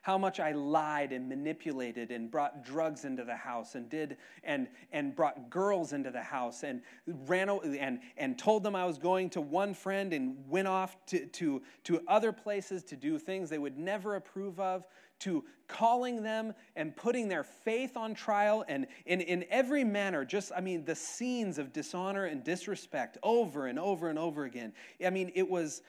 how 0.02 0.18
much 0.18 0.40
I 0.40 0.52
lied 0.52 1.12
and 1.12 1.28
manipulated 1.28 2.10
and 2.10 2.30
brought 2.30 2.64
drugs 2.64 3.04
into 3.04 3.24
the 3.24 3.36
house 3.36 3.76
and 3.76 3.88
did 3.88 4.16
and 4.44 4.68
and 4.92 5.16
brought 5.16 5.48
girls 5.48 5.92
into 5.92 6.10
the 6.10 6.20
house 6.22 6.64
and 6.64 6.82
ran 7.06 7.48
and 7.48 8.00
and 8.16 8.38
told 8.38 8.64
them 8.64 8.76
I 8.76 8.84
was 8.84 8.98
going 8.98 9.30
to 9.30 9.40
one 9.40 9.74
friend 9.74 10.12
and 10.12 10.36
went 10.48 10.68
off 10.68 10.96
to 11.06 11.26
to 11.26 11.62
to 11.84 12.00
other 12.06 12.32
places 12.32 12.82
to 12.84 12.96
do 12.96 13.18
things 13.18 13.48
they 13.48 13.58
would 13.58 13.78
never 13.78 14.16
approve 14.16 14.60
of 14.60 14.84
to 15.20 15.44
calling 15.68 16.22
them 16.22 16.52
and 16.74 16.96
putting 16.96 17.28
their 17.28 17.44
faith 17.44 17.96
on 17.96 18.12
trial 18.12 18.64
and 18.66 18.88
in, 19.06 19.20
in 19.20 19.44
every 19.50 19.84
manner 19.84 20.24
just 20.24 20.50
i 20.56 20.60
mean 20.60 20.84
the 20.84 20.96
scenes 20.96 21.58
of 21.58 21.72
dishonor 21.72 22.24
and 22.24 22.42
disrespect 22.42 23.18
over 23.22 23.66
and 23.66 23.78
over 23.78 24.08
and 24.08 24.18
over 24.18 24.44
again. 24.44 24.72
I 25.04 25.10
mean 25.10 25.30
it 25.34 25.48
was 25.48 25.82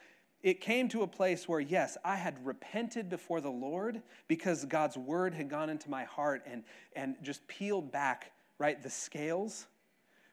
it 0.43 0.59
came 0.59 0.89
to 0.89 1.03
a 1.03 1.07
place 1.07 1.47
where, 1.47 1.61
yes, 1.61 1.97
I 2.03 2.17
had 2.17 2.45
repented 2.45 3.09
before 3.09 3.39
the 3.39 3.49
Lord 3.49 4.01
because 4.27 4.65
God's 4.65 4.97
word 4.97 5.33
had 5.33 5.49
gone 5.49 5.69
into 5.69 5.89
my 5.89 6.03
heart 6.03 6.43
and, 6.45 6.63
and 6.97 7.15
just 7.23 7.47
peeled 7.47 7.91
back, 7.91 8.33
right, 8.59 8.81
the 8.83 8.89
scales. 8.89 9.67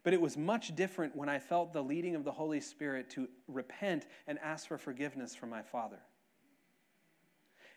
But 0.03 0.12
it 0.12 0.20
was 0.20 0.37
much 0.37 0.75
different 0.75 1.14
when 1.14 1.29
I 1.29 1.38
felt 1.38 1.73
the 1.73 1.83
leading 1.83 2.16
of 2.16 2.25
the 2.25 2.33
Holy 2.33 2.61
Spirit 2.61 3.09
to 3.11 3.29
repent 3.46 4.07
and 4.27 4.38
ask 4.40 4.66
for 4.66 4.79
forgiveness 4.79 5.37
from 5.37 5.51
my 5.51 5.62
Father. 5.62 6.01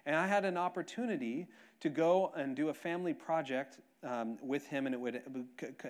And 0.05 0.15
I 0.15 0.27
had 0.27 0.45
an 0.45 0.57
opportunity 0.57 1.47
to 1.79 1.89
go 1.89 2.31
and 2.35 2.55
do 2.55 2.69
a 2.69 2.73
family 2.73 3.13
project 3.13 3.79
um, 4.03 4.37
with 4.41 4.67
him, 4.67 4.85
and, 4.85 4.93
it 4.93 4.99
would, 4.99 5.21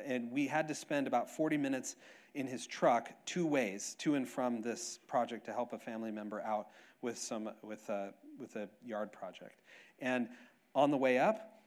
and 0.06 0.32
we 0.32 0.46
had 0.46 0.68
to 0.68 0.76
spend 0.76 1.08
about 1.08 1.30
40 1.30 1.58
minutes 1.58 1.96
in 2.36 2.48
his 2.48 2.66
truck 2.68 3.12
two 3.26 3.46
ways 3.46 3.96
to 4.00 4.16
and 4.16 4.28
from 4.28 4.62
this 4.62 5.00
project 5.08 5.46
to 5.46 5.54
help 5.54 5.74
a 5.74 5.80
family 5.80 6.12
member 6.12 6.42
out 6.42 6.68
with 7.02 7.18
some 7.18 7.50
with 7.62 7.90
a, 7.90 8.14
with 8.40 8.56
a 8.56 8.68
yard 8.86 9.12
project 9.12 9.62
and 10.00 10.28
on 10.74 10.90
the 10.90 10.98
way 10.98 11.20
up 11.20 11.62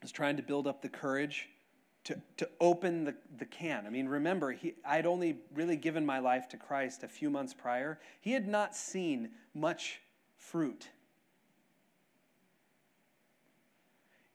I 0.00 0.04
was 0.04 0.12
trying 0.12 0.36
to 0.36 0.42
build 0.42 0.66
up 0.66 0.82
the 0.82 0.88
courage 0.88 1.48
to, 2.04 2.20
to 2.38 2.48
open 2.60 3.04
the, 3.04 3.14
the 3.36 3.44
can. 3.44 3.84
I 3.86 3.90
mean, 3.90 4.08
remember, 4.08 4.52
he, 4.52 4.74
I'd 4.84 5.06
only 5.06 5.38
really 5.54 5.76
given 5.76 6.06
my 6.06 6.20
life 6.20 6.48
to 6.50 6.56
Christ 6.56 7.02
a 7.02 7.08
few 7.08 7.28
months 7.30 7.52
prior. 7.52 7.98
He 8.20 8.32
had 8.32 8.46
not 8.46 8.76
seen 8.76 9.30
much 9.54 10.00
fruit. 10.36 10.88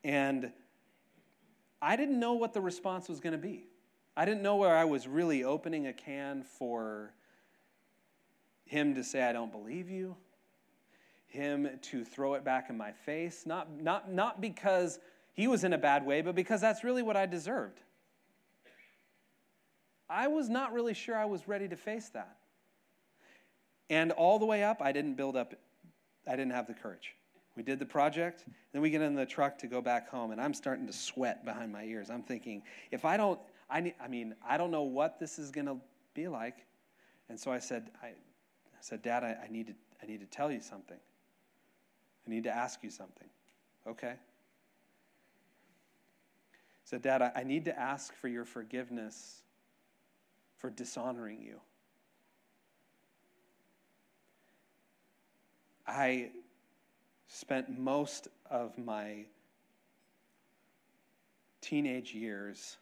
And 0.04 0.52
I 1.82 1.96
didn't 1.96 2.20
know 2.20 2.34
what 2.34 2.54
the 2.54 2.62
response 2.62 3.10
was 3.10 3.20
going 3.20 3.34
to 3.34 3.40
be. 3.40 3.68
I 4.16 4.26
didn't 4.26 4.44
know 4.44 4.58
where 4.58 4.76
I 4.76 4.86
was 4.86 5.08
really 5.08 5.44
opening 5.44 5.88
a 5.88 5.94
can 5.94 6.44
for 6.44 7.14
him 8.66 8.96
to 8.96 9.04
say, 9.04 9.24
I 9.24 9.34
don't 9.34 9.52
believe 9.52 9.90
you, 9.90 10.16
him 11.28 11.70
to 11.82 12.06
throw 12.06 12.36
it 12.36 12.44
back 12.44 12.70
in 12.70 12.78
my 12.78 12.92
face, 12.92 13.46
not, 13.46 13.82
not, 13.82 14.12
not 14.12 14.40
because 14.40 15.00
he 15.34 15.48
was 15.48 15.64
in 15.64 15.74
a 15.74 15.78
bad 15.78 16.06
way, 16.06 16.22
but 16.22 16.36
because 16.36 16.62
that's 16.62 16.84
really 16.84 17.02
what 17.02 17.18
I 17.18 17.26
deserved. 17.26 17.80
I 20.10 20.28
was 20.28 20.48
not 20.48 20.74
really 20.74 20.94
sure 20.94 21.18
I 21.18 21.26
was 21.26 21.48
ready 21.48 21.68
to 21.68 21.76
face 21.76 22.10
that. 22.10 22.38
And 23.90 24.12
all 24.12 24.38
the 24.38 24.46
way 24.46 24.64
up, 24.64 24.82
I 24.82 24.92
didn't 24.92 25.16
build 25.16 25.36
up, 25.36 25.54
I 26.28 26.32
didn't 26.32 26.52
have 26.52 26.68
the 26.68 26.74
courage. 26.74 27.16
We 27.56 27.62
did 27.62 27.78
the 27.78 27.86
project, 27.86 28.46
then 28.72 28.82
we 28.82 28.90
get 28.90 29.02
in 29.02 29.14
the 29.14 29.26
truck 29.26 29.60
to 29.60 29.68
go 29.68 29.80
back 29.80 30.10
home, 30.10 30.32
and 30.32 30.42
I'm 30.42 30.56
starting 30.56 30.88
to 30.88 30.94
sweat 30.94 31.46
behind 31.46 31.72
my 31.72 31.84
ears. 31.84 32.10
I'm 32.10 32.24
thinking, 32.24 32.64
if 32.90 33.06
I 33.06 33.16
don't, 33.16 33.40
I, 33.70 33.80
need, 33.80 33.94
I 34.04 34.08
mean, 34.08 34.34
I 34.48 34.58
don't 34.58 34.72
know 34.72 34.82
what 34.82 35.20
this 35.20 35.38
is 35.38 35.52
going 35.52 35.68
to 35.68 35.78
be 36.16 36.28
like. 36.28 36.66
And 37.30 37.40
so 37.40 37.52
I 37.52 37.60
said, 37.60 37.92
I, 38.02 38.08
I 38.08 38.82
said, 38.82 39.04
Dad, 39.04 39.24
I, 39.24 39.38
I, 39.46 39.52
need 39.52 39.68
to, 39.68 39.74
I 40.02 40.08
need 40.08 40.20
to 40.22 40.26
tell 40.26 40.52
you 40.52 40.62
something. 40.62 40.98
I 42.26 42.30
need 42.30 42.44
to 42.46 42.56
ask 42.56 42.84
you 42.84 42.90
something. 42.90 43.28
Okay. 43.88 44.14
I 44.14 44.16
said, 46.86 47.02
Dad, 47.04 47.22
I, 47.22 47.32
I 47.36 47.44
need 47.44 47.66
to 47.66 47.80
ask 47.80 48.16
for 48.16 48.28
your 48.28 48.46
forgiveness 48.46 49.42
for 50.58 50.70
dishonoring 50.70 51.42
you. 51.42 51.60
I 55.86 56.32
spent 57.34 57.80
most 57.80 58.28
of 58.52 58.78
my 58.78 59.26
teenage 61.62 62.14
years 62.14 62.78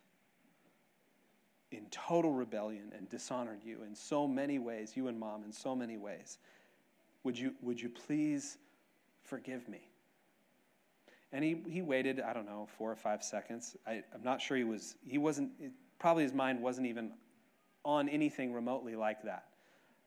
in 1.71 1.85
total 1.89 2.33
rebellion 2.33 2.91
and 2.97 3.07
dishonored 3.07 3.61
you 3.63 3.83
in 3.87 3.95
so 3.95 4.27
many 4.27 4.59
ways, 4.59 4.91
you 4.95 5.07
and 5.07 5.17
mom 5.17 5.43
in 5.45 5.53
so 5.53 5.73
many 5.73 5.95
ways. 5.95 6.37
Would 7.23 7.39
you, 7.39 7.53
would 7.61 7.81
you 7.81 7.87
please 7.87 8.57
forgive 9.23 9.69
me? 9.69 9.87
And 11.31 11.45
he, 11.45 11.63
he 11.69 11.81
waited, 11.81 12.19
I 12.19 12.33
don't 12.33 12.45
know, 12.45 12.67
four 12.77 12.91
or 12.91 12.97
five 12.97 13.23
seconds. 13.23 13.77
I, 13.87 14.03
I'm 14.13 14.23
not 14.23 14.41
sure 14.41 14.57
he 14.57 14.65
was, 14.65 14.95
he 15.07 15.17
wasn't, 15.17 15.49
probably 15.97 16.23
his 16.23 16.33
mind 16.33 16.61
wasn't 16.61 16.87
even 16.87 17.11
on 17.85 18.09
anything 18.09 18.51
remotely 18.51 18.97
like 18.97 19.23
that. 19.23 19.45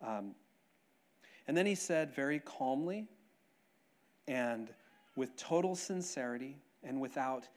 Um, 0.07 0.35
and 1.49 1.57
then 1.57 1.65
he 1.65 1.75
said 1.75 2.15
very 2.15 2.41
calmly 2.41 3.09
and 4.27 4.71
with 5.17 5.37
total 5.37 5.75
sincerity 5.75 6.57
and 6.83 7.01
without, 7.01 7.49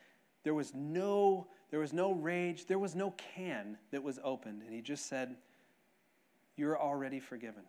there 0.43 0.53
was 0.53 0.73
no 0.73 1.47
there 1.69 1.79
was 1.79 1.93
no 1.93 2.13
rage. 2.13 2.65
There 2.65 2.79
was 2.79 2.95
no 2.95 3.13
can 3.35 3.77
that 3.91 4.01
was 4.01 4.19
opened. 4.23 4.61
And 4.63 4.73
he 4.73 4.81
just 4.81 5.07
said, 5.07 5.35
You're 6.55 6.79
already 6.79 7.19
forgiven. 7.19 7.63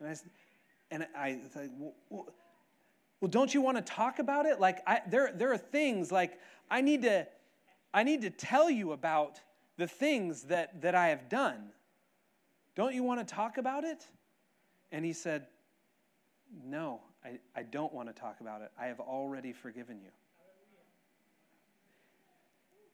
And 0.00 0.08
I, 0.08 0.16
and 0.90 1.06
I 1.14 1.38
like, 1.54 1.70
well, 2.08 2.26
well, 3.20 3.28
don't 3.28 3.52
you 3.52 3.60
want 3.60 3.76
to 3.76 3.82
talk 3.82 4.18
about 4.18 4.46
it? 4.46 4.58
Like, 4.58 4.78
I, 4.86 5.02
there, 5.06 5.30
there 5.34 5.52
are 5.52 5.58
things 5.58 6.10
like 6.10 6.38
I 6.70 6.80
need 6.80 7.02
to, 7.02 7.26
I 7.92 8.02
need 8.02 8.22
to 8.22 8.30
tell 8.30 8.70
you 8.70 8.92
about 8.92 9.40
the 9.76 9.86
things 9.86 10.44
that, 10.44 10.80
that 10.80 10.94
I 10.94 11.08
have 11.08 11.28
done. 11.28 11.72
Don't 12.74 12.94
you 12.94 13.02
want 13.02 13.26
to 13.26 13.34
talk 13.34 13.58
about 13.58 13.84
it? 13.84 14.06
And 14.90 15.04
he 15.04 15.12
said, 15.12 15.46
No, 16.64 17.00
I, 17.24 17.38
I 17.54 17.62
don't 17.62 17.92
want 17.92 18.14
to 18.14 18.20
talk 18.20 18.40
about 18.40 18.62
it. 18.62 18.70
I 18.78 18.86
have 18.86 19.00
already 19.00 19.52
forgiven 19.52 20.00
you. 20.02 20.10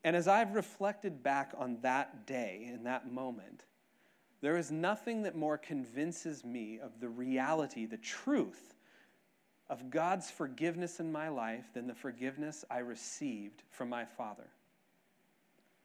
And 0.04 0.14
as 0.14 0.28
I've 0.28 0.54
reflected 0.54 1.22
back 1.22 1.52
on 1.58 1.78
that 1.82 2.26
day, 2.26 2.70
in 2.72 2.84
that 2.84 3.12
moment, 3.12 3.64
there 4.40 4.56
is 4.56 4.70
nothing 4.70 5.22
that 5.22 5.34
more 5.34 5.58
convinces 5.58 6.44
me 6.44 6.78
of 6.78 7.00
the 7.00 7.08
reality, 7.08 7.86
the 7.86 7.96
truth 7.96 8.74
of 9.68 9.90
God's 9.90 10.30
forgiveness 10.30 11.00
in 11.00 11.10
my 11.10 11.28
life 11.28 11.64
than 11.74 11.86
the 11.86 11.94
forgiveness 11.94 12.64
I 12.70 12.78
received 12.78 13.62
from 13.70 13.88
my 13.88 14.04
Father, 14.04 14.46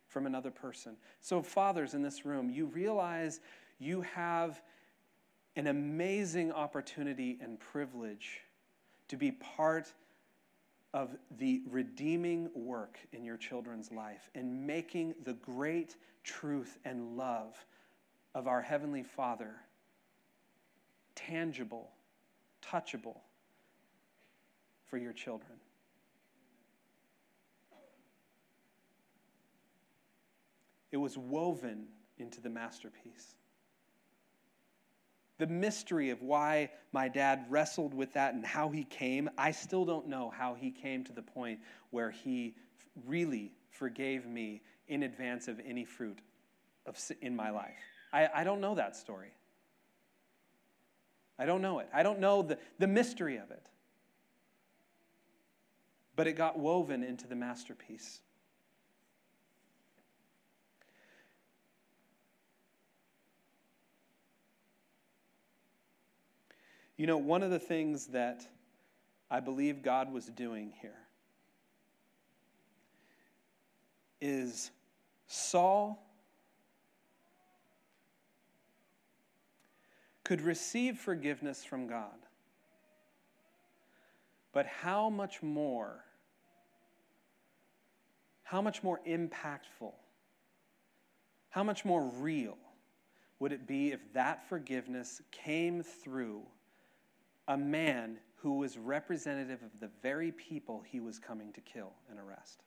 from 0.08 0.28
another 0.28 0.52
person. 0.52 0.98
So, 1.22 1.42
fathers 1.42 1.96
in 1.96 2.04
this 2.04 2.26
room, 2.26 2.50
you 2.50 2.68
realize 2.68 3.40
you 3.80 4.02
have 4.02 4.62
an 5.56 5.68
amazing 5.68 6.52
opportunity 6.52 7.38
and 7.42 7.60
privilege 7.60 8.42
to 9.08 9.18
be 9.18 9.32
part 9.32 9.92
of 10.94 11.16
the 11.38 11.62
redeeming 11.70 12.50
work 12.54 12.98
in 13.14 13.24
your 13.24 13.38
children's 13.38 13.92
life 13.92 14.30
and 14.36 14.66
making 14.66 15.14
the 15.24 15.34
great 15.34 15.96
truth 16.24 16.78
and 16.86 17.18
love 17.18 17.66
of 18.36 18.48
our 18.48 18.62
Heavenly 18.62 19.04
Father 19.04 19.56
tangible, 21.16 21.90
touchable 22.62 23.18
for 24.86 24.98
your 24.98 25.14
children. 25.14 25.58
It 30.92 30.98
was 30.98 31.18
woven 31.18 31.88
into 32.18 32.42
the 32.42 32.50
masterpiece. 32.50 33.36
The 35.42 35.48
mystery 35.48 36.12
of 36.12 36.22
why 36.22 36.70
my 36.92 37.08
dad 37.08 37.46
wrestled 37.50 37.96
with 37.96 38.14
that 38.14 38.36
and 38.36 38.46
how 38.46 38.70
he 38.70 38.84
came, 38.84 39.28
I 39.38 39.52
still 39.52 39.86
don't 39.86 40.08
know 40.08 40.30
how 40.30 40.54
he 40.54 40.70
came 40.70 41.04
to 41.06 41.12
the 41.12 41.24
point 41.24 41.60
where 41.90 42.12
he 42.12 42.54
really 43.08 43.52
forgave 43.72 44.28
me 44.28 44.62
in 44.88 45.02
advance 45.02 45.48
of 45.48 45.60
any 45.66 45.84
fruit 45.84 46.20
of, 46.86 46.96
in 47.22 47.36
my 47.36 47.50
life. 47.50 47.80
I, 48.14 48.30
I 48.36 48.44
don't 48.44 48.62
know 48.62 48.76
that 48.76 48.96
story. 48.96 49.34
I 51.40 51.48
don't 51.48 51.64
know 51.64 51.80
it. 51.80 51.90
I 51.92 52.04
don't 52.04 52.20
know 52.20 52.44
the, 52.44 52.60
the 52.78 52.88
mystery 52.88 53.38
of 53.38 53.50
it 53.50 53.66
but 56.16 56.28
it 56.28 56.34
got 56.34 56.60
woven 56.60 57.04
into 57.04 57.28
the 57.28 57.36
masterpiece. 57.36 58.20
You 67.02 67.08
know, 67.08 67.18
one 67.18 67.42
of 67.42 67.50
the 67.50 67.58
things 67.58 68.06
that 68.10 68.46
I 69.32 69.40
believe 69.40 69.82
God 69.82 70.14
was 70.14 70.28
doing 70.28 70.72
here 70.84 71.00
is 74.22 74.70
Saul 75.26 76.00
could 80.24 80.42
receive 80.42 81.00
forgiveness 81.00 81.64
from 81.64 81.88
God. 81.88 82.20
But 84.54 84.68
how 84.68 85.10
much 85.10 85.42
more, 85.42 86.06
how 88.44 88.62
much 88.62 88.84
more 88.84 89.00
impactful, 89.08 89.94
how 91.50 91.64
much 91.64 91.84
more 91.84 92.04
real 92.20 92.60
would 93.40 93.52
it 93.52 93.66
be 93.66 93.92
if 93.92 94.14
that 94.14 94.48
forgiveness 94.48 95.20
came 95.32 95.82
through 95.82 96.44
a 97.52 97.58
man 97.58 98.18
who 98.38 98.54
was 98.54 98.78
representative 98.78 99.62
of 99.62 99.78
the 99.82 99.90
very 100.02 100.32
people 100.32 100.84
he 100.88 101.02
was 101.02 101.20
coming 101.20 101.52
to 101.52 101.60
kill 101.62 101.92
and 102.10 102.18
arrest? 102.18 102.64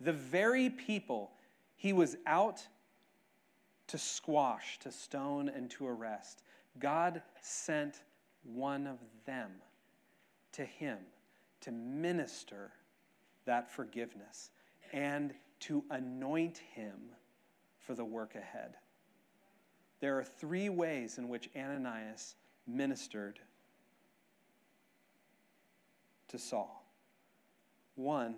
The 0.00 0.12
very 0.12 0.68
people 0.68 1.30
he 1.76 1.92
was 1.92 2.16
out 2.26 2.66
to 3.86 3.98
squash, 3.98 4.80
to 4.80 4.90
stone, 4.90 5.48
and 5.48 5.70
to 5.70 5.86
arrest. 5.86 6.42
God 6.80 7.22
sent 7.40 8.02
one 8.42 8.88
of 8.88 8.98
them 9.24 9.52
to 10.52 10.64
him 10.64 10.98
to 11.60 11.70
minister 11.70 12.72
that 13.44 13.70
forgiveness 13.70 14.50
and 14.92 15.32
to 15.60 15.84
anoint 15.90 16.58
him 16.74 16.96
for 17.78 17.94
the 17.94 18.04
work 18.04 18.34
ahead. 18.34 18.74
There 20.04 20.18
are 20.18 20.22
three 20.22 20.68
ways 20.68 21.16
in 21.16 21.30
which 21.30 21.48
Ananias 21.56 22.34
ministered 22.66 23.40
to 26.28 26.38
Saul. 26.38 26.84
One, 27.94 28.34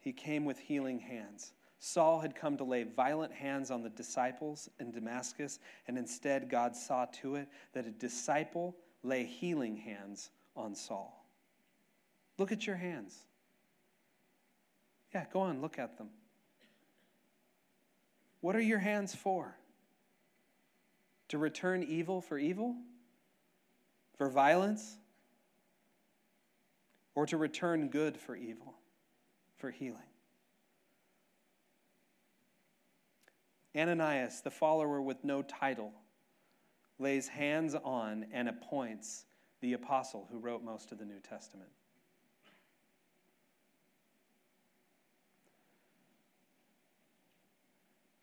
he 0.00 0.12
came 0.12 0.44
with 0.44 0.58
healing 0.58 0.98
hands. 0.98 1.52
Saul 1.78 2.18
had 2.18 2.34
come 2.34 2.56
to 2.56 2.64
lay 2.64 2.82
violent 2.82 3.32
hands 3.32 3.70
on 3.70 3.84
the 3.84 3.88
disciples 3.88 4.68
in 4.80 4.90
Damascus, 4.90 5.60
and 5.86 5.96
instead 5.96 6.50
God 6.50 6.74
saw 6.74 7.04
to 7.22 7.36
it 7.36 7.46
that 7.72 7.86
a 7.86 7.92
disciple 7.92 8.74
lay 9.04 9.22
healing 9.22 9.76
hands 9.76 10.30
on 10.56 10.74
Saul. 10.74 11.24
Look 12.36 12.50
at 12.50 12.66
your 12.66 12.74
hands. 12.74 13.16
Yeah, 15.14 15.26
go 15.32 15.38
on, 15.38 15.60
look 15.60 15.78
at 15.78 15.96
them. 15.96 16.08
What 18.40 18.56
are 18.56 18.60
your 18.60 18.80
hands 18.80 19.14
for? 19.14 19.56
To 21.28 21.38
return 21.38 21.82
evil 21.82 22.20
for 22.20 22.38
evil? 22.38 22.76
For 24.16 24.28
violence? 24.28 24.98
Or 27.14 27.26
to 27.26 27.36
return 27.36 27.88
good 27.88 28.16
for 28.16 28.36
evil? 28.36 28.74
For 29.56 29.70
healing? 29.70 29.98
Ananias, 33.76 34.40
the 34.40 34.50
follower 34.50 35.02
with 35.02 35.22
no 35.22 35.42
title, 35.42 35.92
lays 36.98 37.28
hands 37.28 37.74
on 37.74 38.26
and 38.32 38.48
appoints 38.48 39.26
the 39.60 39.74
apostle 39.74 40.28
who 40.30 40.38
wrote 40.38 40.62
most 40.62 40.92
of 40.92 40.98
the 40.98 41.04
New 41.04 41.20
Testament. 41.20 41.70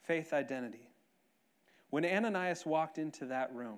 Faith 0.03 0.33
identity. 0.33 0.92
When 1.93 2.05
Ananias 2.05 2.65
walked 2.65 2.97
into 2.97 3.27
that 3.27 3.53
room, 3.53 3.77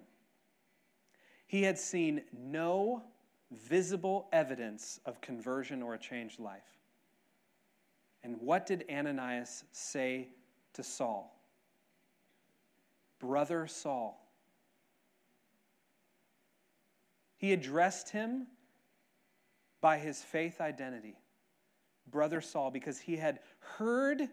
he 1.47 1.63
had 1.63 1.78
seen 1.78 2.21
no 2.32 3.04
visible 3.51 4.30
evidence 4.32 5.01
of 5.06 5.19
conversion 5.19 5.84
or 5.84 5.95
a 5.95 5.97
changed 5.97 6.39
life. 6.39 6.80
And 8.23 8.39
what 8.39 8.67
did 8.67 8.86
Ananias 8.89 9.65
say 9.73 10.30
to 10.75 10.82
Saul? 10.82 11.38
Brother 13.19 13.67
Saul. 13.67 14.25
He 17.36 17.51
addressed 17.51 18.12
him 18.12 18.47
by 19.82 19.97
his 19.97 20.23
faith 20.23 20.62
identity, 20.62 21.17
Brother 22.10 22.39
Saul, 22.39 22.71
because 22.71 22.97
he 22.97 23.17
had 23.17 23.39
heard 23.60 24.30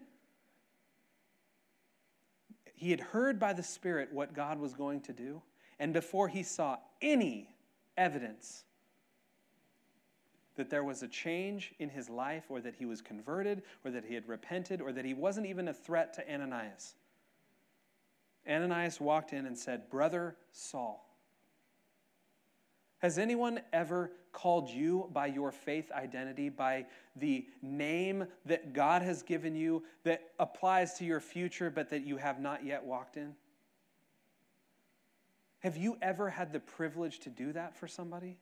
he 2.83 2.91
had 2.91 2.99
heard 2.99 3.39
by 3.39 3.53
the 3.53 3.63
Spirit 3.63 4.11
what 4.11 4.33
God 4.33 4.59
was 4.59 4.73
going 4.73 4.99
to 5.01 5.13
do, 5.13 5.41
and 5.79 5.93
before 5.93 6.27
he 6.27 6.43
saw 6.43 6.77
any 7.01 7.55
evidence 7.95 8.65
that 10.55 10.69
there 10.69 10.83
was 10.83 11.01
a 11.01 11.07
change 11.07 11.73
in 11.79 11.87
his 11.87 12.09
life, 12.09 12.43
or 12.49 12.59
that 12.59 12.75
he 12.75 12.85
was 12.85 13.01
converted, 13.01 13.63
or 13.85 13.91
that 13.91 14.03
he 14.03 14.13
had 14.13 14.27
repented, 14.27 14.81
or 14.81 14.91
that 14.91 15.05
he 15.05 15.13
wasn't 15.13 15.47
even 15.47 15.69
a 15.69 15.73
threat 15.73 16.13
to 16.13 16.31
Ananias, 16.31 16.95
Ananias 18.47 18.99
walked 18.99 19.31
in 19.31 19.45
and 19.45 19.57
said, 19.57 19.89
Brother 19.89 20.35
Saul, 20.51 21.09
has 22.97 23.17
anyone 23.17 23.61
ever 23.71 24.11
called 24.33 24.69
you 24.69 25.09
by 25.13 25.27
your 25.27 25.51
faith 25.51 25.91
identity, 25.91 26.49
by 26.49 26.85
the 27.15 27.45
name 27.61 28.25
that 28.45 28.73
God 28.73 29.01
has 29.03 29.21
given 29.23 29.55
you 29.55 29.83
that 30.03 30.31
applies 30.39 30.95
to 30.95 31.05
your 31.05 31.21
future 31.21 31.69
but 31.69 31.89
that 31.89 32.05
you 32.05 32.17
have 32.17 32.41
not 32.41 32.65
yet 32.65 32.83
walked 32.83 33.15
in? 33.15 33.35
Have 35.59 35.77
you 35.77 35.97
ever 36.01 36.29
had 36.29 36.51
the 36.51 36.59
privilege 36.59 37.19
to 37.19 37.29
do 37.29 37.53
that 37.53 37.77
for 37.77 37.87
somebody? 37.87 38.37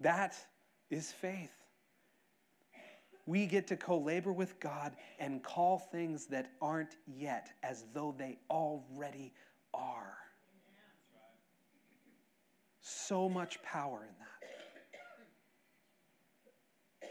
That 0.00 0.34
is 0.90 1.12
faith. 1.12 1.52
we 3.26 3.46
get 3.46 3.66
to 3.68 3.76
co 3.76 3.98
labor 3.98 4.32
with 4.32 4.58
God 4.58 4.96
and 5.18 5.42
call 5.42 5.78
things 5.78 6.26
that 6.26 6.50
aren't 6.62 6.96
yet 7.06 7.52
as 7.62 7.84
though 7.92 8.14
they 8.16 8.38
already 8.50 9.32
are. 9.74 10.16
So 12.90 13.28
much 13.28 13.62
power 13.62 13.98
in 14.00 14.14
that. 17.02 17.10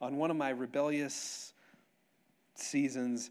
On 0.00 0.16
one 0.16 0.32
of 0.32 0.36
my 0.36 0.50
rebellious 0.50 1.52
seasons, 2.56 3.30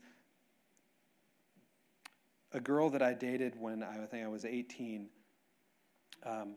a 2.54 2.62
girl 2.62 2.90
that 2.92 3.02
I 3.02 3.14
dated 3.14 3.60
when 3.60 3.84
I 3.84 4.06
think 4.06 4.24
I 4.24 4.30
was 4.30 4.46
18, 4.46 5.10
um, 6.24 6.56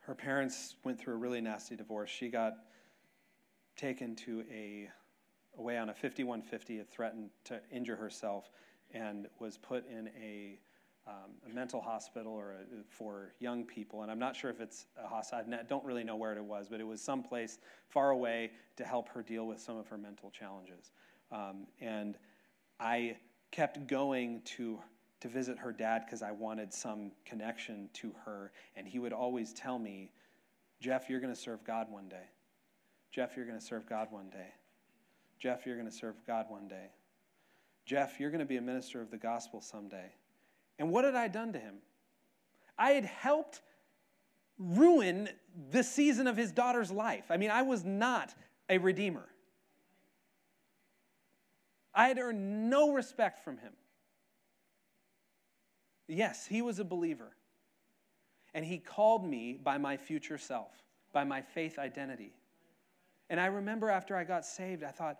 her 0.00 0.16
parents 0.16 0.74
went 0.82 0.98
through 0.98 1.14
a 1.14 1.18
really 1.18 1.40
nasty 1.40 1.76
divorce. 1.76 2.10
She 2.10 2.28
got 2.28 2.54
taken 3.76 4.16
to 4.16 4.44
a 4.52 4.90
away 5.58 5.78
on 5.78 5.90
a 5.90 5.94
5150, 5.94 6.78
had 6.78 6.90
threatened 6.90 7.30
to 7.44 7.60
injure 7.70 7.94
herself, 7.94 8.50
and 8.92 9.28
was 9.38 9.58
put 9.58 9.88
in 9.88 10.08
a, 10.20 10.58
um, 11.06 11.32
a 11.50 11.54
mental 11.54 11.80
hospital 11.80 12.32
or 12.32 12.52
a, 12.52 12.84
for 12.88 13.34
young 13.40 13.64
people. 13.64 14.02
And 14.02 14.10
I'm 14.10 14.18
not 14.18 14.36
sure 14.36 14.50
if 14.50 14.60
it's 14.60 14.86
a 15.02 15.06
hospital. 15.06 15.54
I 15.54 15.62
don't 15.64 15.84
really 15.84 16.04
know 16.04 16.16
where 16.16 16.32
it 16.32 16.44
was, 16.44 16.68
but 16.68 16.80
it 16.80 16.86
was 16.86 17.00
someplace 17.00 17.58
far 17.88 18.10
away 18.10 18.52
to 18.76 18.84
help 18.84 19.08
her 19.10 19.22
deal 19.22 19.46
with 19.46 19.60
some 19.60 19.76
of 19.76 19.88
her 19.88 19.98
mental 19.98 20.30
challenges. 20.30 20.92
Um, 21.30 21.66
and 21.80 22.16
I 22.78 23.16
kept 23.50 23.86
going 23.86 24.42
to 24.56 24.78
to 25.22 25.28
visit 25.28 25.56
her 25.56 25.72
dad 25.72 26.02
because 26.04 26.20
I 26.20 26.32
wanted 26.32 26.74
some 26.74 27.12
connection 27.24 27.88
to 27.94 28.12
her. 28.24 28.50
And 28.74 28.88
he 28.88 28.98
would 28.98 29.12
always 29.12 29.52
tell 29.52 29.78
me, 29.78 30.10
Jeff, 30.80 31.08
you're 31.08 31.20
going 31.20 31.32
to 31.32 31.40
serve 31.40 31.62
God 31.64 31.86
one 31.88 32.08
day. 32.08 32.26
Jeff, 33.12 33.36
you're 33.36 33.46
going 33.46 33.58
to 33.58 33.64
serve 33.64 33.88
God 33.88 34.08
one 34.10 34.30
day. 34.30 34.48
Jeff, 35.38 35.64
you're 35.64 35.76
going 35.76 35.88
to 35.88 35.94
serve 35.94 36.16
God 36.26 36.46
one 36.48 36.66
day. 36.66 36.86
Jeff, 37.86 38.18
you're 38.18 38.30
going 38.30 38.40
to 38.40 38.46
be 38.46 38.56
a 38.56 38.62
minister 38.62 39.00
of 39.00 39.12
the 39.12 39.16
gospel 39.16 39.60
someday. 39.60 40.10
And 40.82 40.90
what 40.90 41.04
had 41.04 41.14
I 41.14 41.28
done 41.28 41.52
to 41.52 41.60
him? 41.60 41.76
I 42.76 42.90
had 42.90 43.04
helped 43.04 43.60
ruin 44.58 45.28
the 45.70 45.84
season 45.84 46.26
of 46.26 46.36
his 46.36 46.50
daughter's 46.50 46.90
life. 46.90 47.26
I 47.30 47.36
mean, 47.36 47.52
I 47.52 47.62
was 47.62 47.84
not 47.84 48.34
a 48.68 48.78
redeemer. 48.78 49.28
I 51.94 52.08
had 52.08 52.18
earned 52.18 52.68
no 52.68 52.92
respect 52.92 53.44
from 53.44 53.58
him. 53.58 53.74
Yes, 56.08 56.48
he 56.48 56.62
was 56.62 56.80
a 56.80 56.84
believer. 56.84 57.30
And 58.52 58.64
he 58.64 58.78
called 58.78 59.24
me 59.24 59.60
by 59.62 59.78
my 59.78 59.96
future 59.96 60.36
self, 60.36 60.72
by 61.12 61.22
my 61.22 61.42
faith 61.42 61.78
identity. 61.78 62.34
And 63.30 63.38
I 63.38 63.46
remember 63.46 63.88
after 63.88 64.16
I 64.16 64.24
got 64.24 64.44
saved, 64.44 64.82
I 64.82 64.90
thought, 64.90 65.18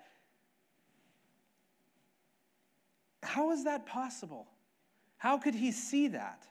how 3.22 3.52
is 3.52 3.62
that 3.62 3.86
possible? 3.86 4.48
How 5.22 5.38
could 5.38 5.54
he 5.54 5.70
see 5.70 6.08
that? 6.08 6.48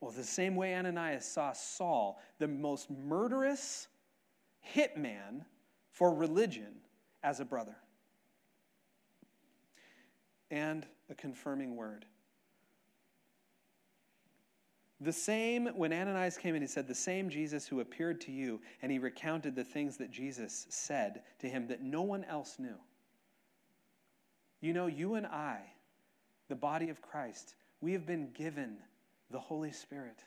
Well, 0.00 0.10
the 0.10 0.24
same 0.24 0.56
way 0.56 0.74
Ananias 0.74 1.24
saw 1.24 1.52
Saul, 1.52 2.20
the 2.40 2.48
most 2.48 2.90
murderous 2.90 3.86
hitman 4.74 5.44
for 5.92 6.12
religion, 6.12 6.80
as 7.22 7.38
a 7.38 7.44
brother. 7.44 7.76
And 10.50 10.84
a 11.08 11.14
confirming 11.14 11.76
word. 11.76 12.06
The 15.00 15.12
same, 15.12 15.66
when 15.76 15.92
Ananias 15.92 16.36
came 16.36 16.56
in, 16.56 16.62
he 16.62 16.66
said, 16.66 16.88
The 16.88 16.94
same 16.96 17.30
Jesus 17.30 17.68
who 17.68 17.78
appeared 17.78 18.20
to 18.22 18.32
you, 18.32 18.60
and 18.82 18.90
he 18.90 18.98
recounted 18.98 19.54
the 19.54 19.62
things 19.62 19.96
that 19.98 20.10
Jesus 20.10 20.66
said 20.70 21.22
to 21.38 21.48
him 21.48 21.68
that 21.68 21.82
no 21.82 22.02
one 22.02 22.24
else 22.24 22.56
knew. 22.58 22.80
You 24.60 24.72
know, 24.72 24.88
you 24.88 25.14
and 25.14 25.24
I, 25.24 25.60
the 26.52 26.56
body 26.56 26.90
of 26.90 27.00
Christ, 27.00 27.54
we 27.80 27.94
have 27.94 28.04
been 28.04 28.28
given 28.34 28.76
the 29.30 29.40
Holy 29.40 29.72
Spirit 29.72 30.22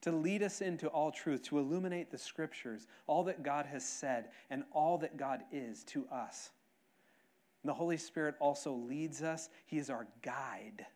to 0.00 0.10
lead 0.10 0.42
us 0.42 0.62
into 0.62 0.88
all 0.88 1.10
truth, 1.10 1.42
to 1.42 1.58
illuminate 1.58 2.10
the 2.10 2.16
scriptures, 2.16 2.86
all 3.06 3.24
that 3.24 3.42
God 3.42 3.66
has 3.66 3.84
said, 3.84 4.30
and 4.48 4.64
all 4.72 4.96
that 4.96 5.18
God 5.18 5.42
is 5.52 5.84
to 5.84 6.06
us. 6.10 6.48
And 7.62 7.68
the 7.68 7.74
Holy 7.74 7.98
Spirit 7.98 8.34
also 8.40 8.72
leads 8.72 9.22
us, 9.22 9.50
He 9.66 9.76
is 9.76 9.90
our 9.90 10.06
guide 10.22 10.86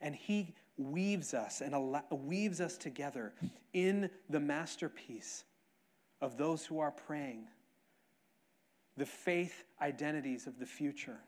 and 0.00 0.14
He 0.14 0.54
weaves 0.78 1.34
us 1.34 1.60
and 1.60 1.74
weaves 2.10 2.62
us 2.62 2.78
together 2.78 3.34
in 3.74 4.08
the 4.30 4.40
masterpiece 4.40 5.44
of 6.22 6.38
those 6.38 6.64
who 6.64 6.78
are 6.78 6.90
praying, 6.90 7.48
the 8.96 9.06
faith 9.06 9.64
identities 9.80 10.46
of 10.46 10.58
the 10.58 10.66
future, 10.66 11.18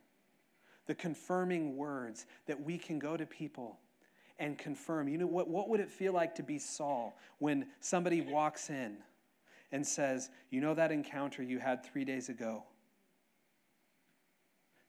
the 0.86 0.94
confirming 0.94 1.76
words 1.76 2.26
that 2.46 2.60
we 2.60 2.78
can 2.78 2.98
go 2.98 3.16
to 3.16 3.26
people 3.26 3.78
and 4.38 4.58
confirm. 4.58 5.08
You 5.08 5.18
know, 5.18 5.26
what, 5.26 5.48
what 5.48 5.68
would 5.68 5.80
it 5.80 5.90
feel 5.90 6.12
like 6.12 6.34
to 6.36 6.42
be 6.42 6.58
Saul 6.58 7.16
when 7.38 7.66
somebody 7.80 8.20
walks 8.20 8.70
in 8.70 8.96
and 9.72 9.86
says, 9.86 10.30
You 10.50 10.60
know 10.60 10.74
that 10.74 10.92
encounter 10.92 11.42
you 11.42 11.58
had 11.58 11.84
three 11.84 12.04
days 12.04 12.28
ago? 12.28 12.62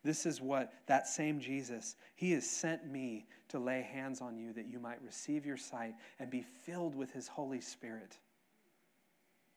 This 0.03 0.25
is 0.25 0.39
what 0.39 0.71
that 0.85 1.07
same 1.07 1.39
Jesus, 1.39 1.95
he 2.15 2.31
has 2.31 2.49
sent 2.49 2.87
me 2.87 3.27
to 3.49 3.59
lay 3.59 3.81
hands 3.81 4.21
on 4.21 4.37
you 4.37 4.53
that 4.53 4.67
you 4.67 4.79
might 4.79 5.01
receive 5.03 5.45
your 5.45 5.57
sight 5.57 5.95
and 6.19 6.29
be 6.29 6.41
filled 6.41 6.95
with 6.95 7.11
his 7.11 7.27
Holy 7.27 7.59
Spirit. 7.59 8.17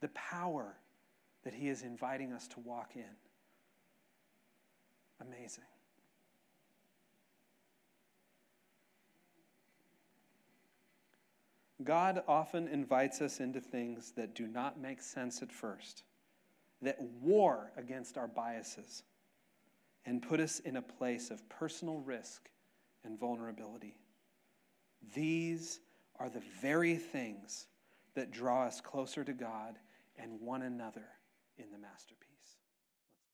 The 0.01 0.09
power 0.09 0.75
that 1.45 1.55
he 1.55 1.69
is 1.69 1.83
inviting 1.83 2.33
us 2.33 2.47
to 2.49 2.61
walk 2.61 2.93
in. 2.95 3.17
Amazing. 5.21 5.65
God 11.83 12.23
often 12.29 12.69
invites 12.69 13.23
us 13.23 13.41
into 13.41 13.61
things 13.61 14.13
that 14.17 14.35
do 14.35 14.47
not 14.47 14.79
make 14.79 15.01
sense 15.01 15.41
at 15.41 15.51
first, 15.51 16.03
that 16.83 17.01
war 17.23 17.73
against 17.77 18.19
our 18.19 18.29
biases 18.29 19.03
and 20.05 20.23
put 20.23 20.41
us 20.41 20.61
in 20.61 20.77
a 20.77 20.83
place 20.83 21.31
of 21.31 21.47
personal 21.49 22.01
risk 22.01 22.49
and 23.05 23.19
vulnerability. 23.19 23.97
These 25.15 25.81
are 26.19 26.29
the 26.29 26.43
very 26.61 26.97
things 26.97 27.67
that 28.15 28.31
draw 28.31 28.65
us 28.65 28.81
closer 28.81 29.25
to 29.25 29.33
God 29.33 29.79
and 30.19 30.41
one 30.41 30.63
another 30.63 31.07
in 31.61 31.71
the 31.73 31.79
masterpiece. 31.79 32.30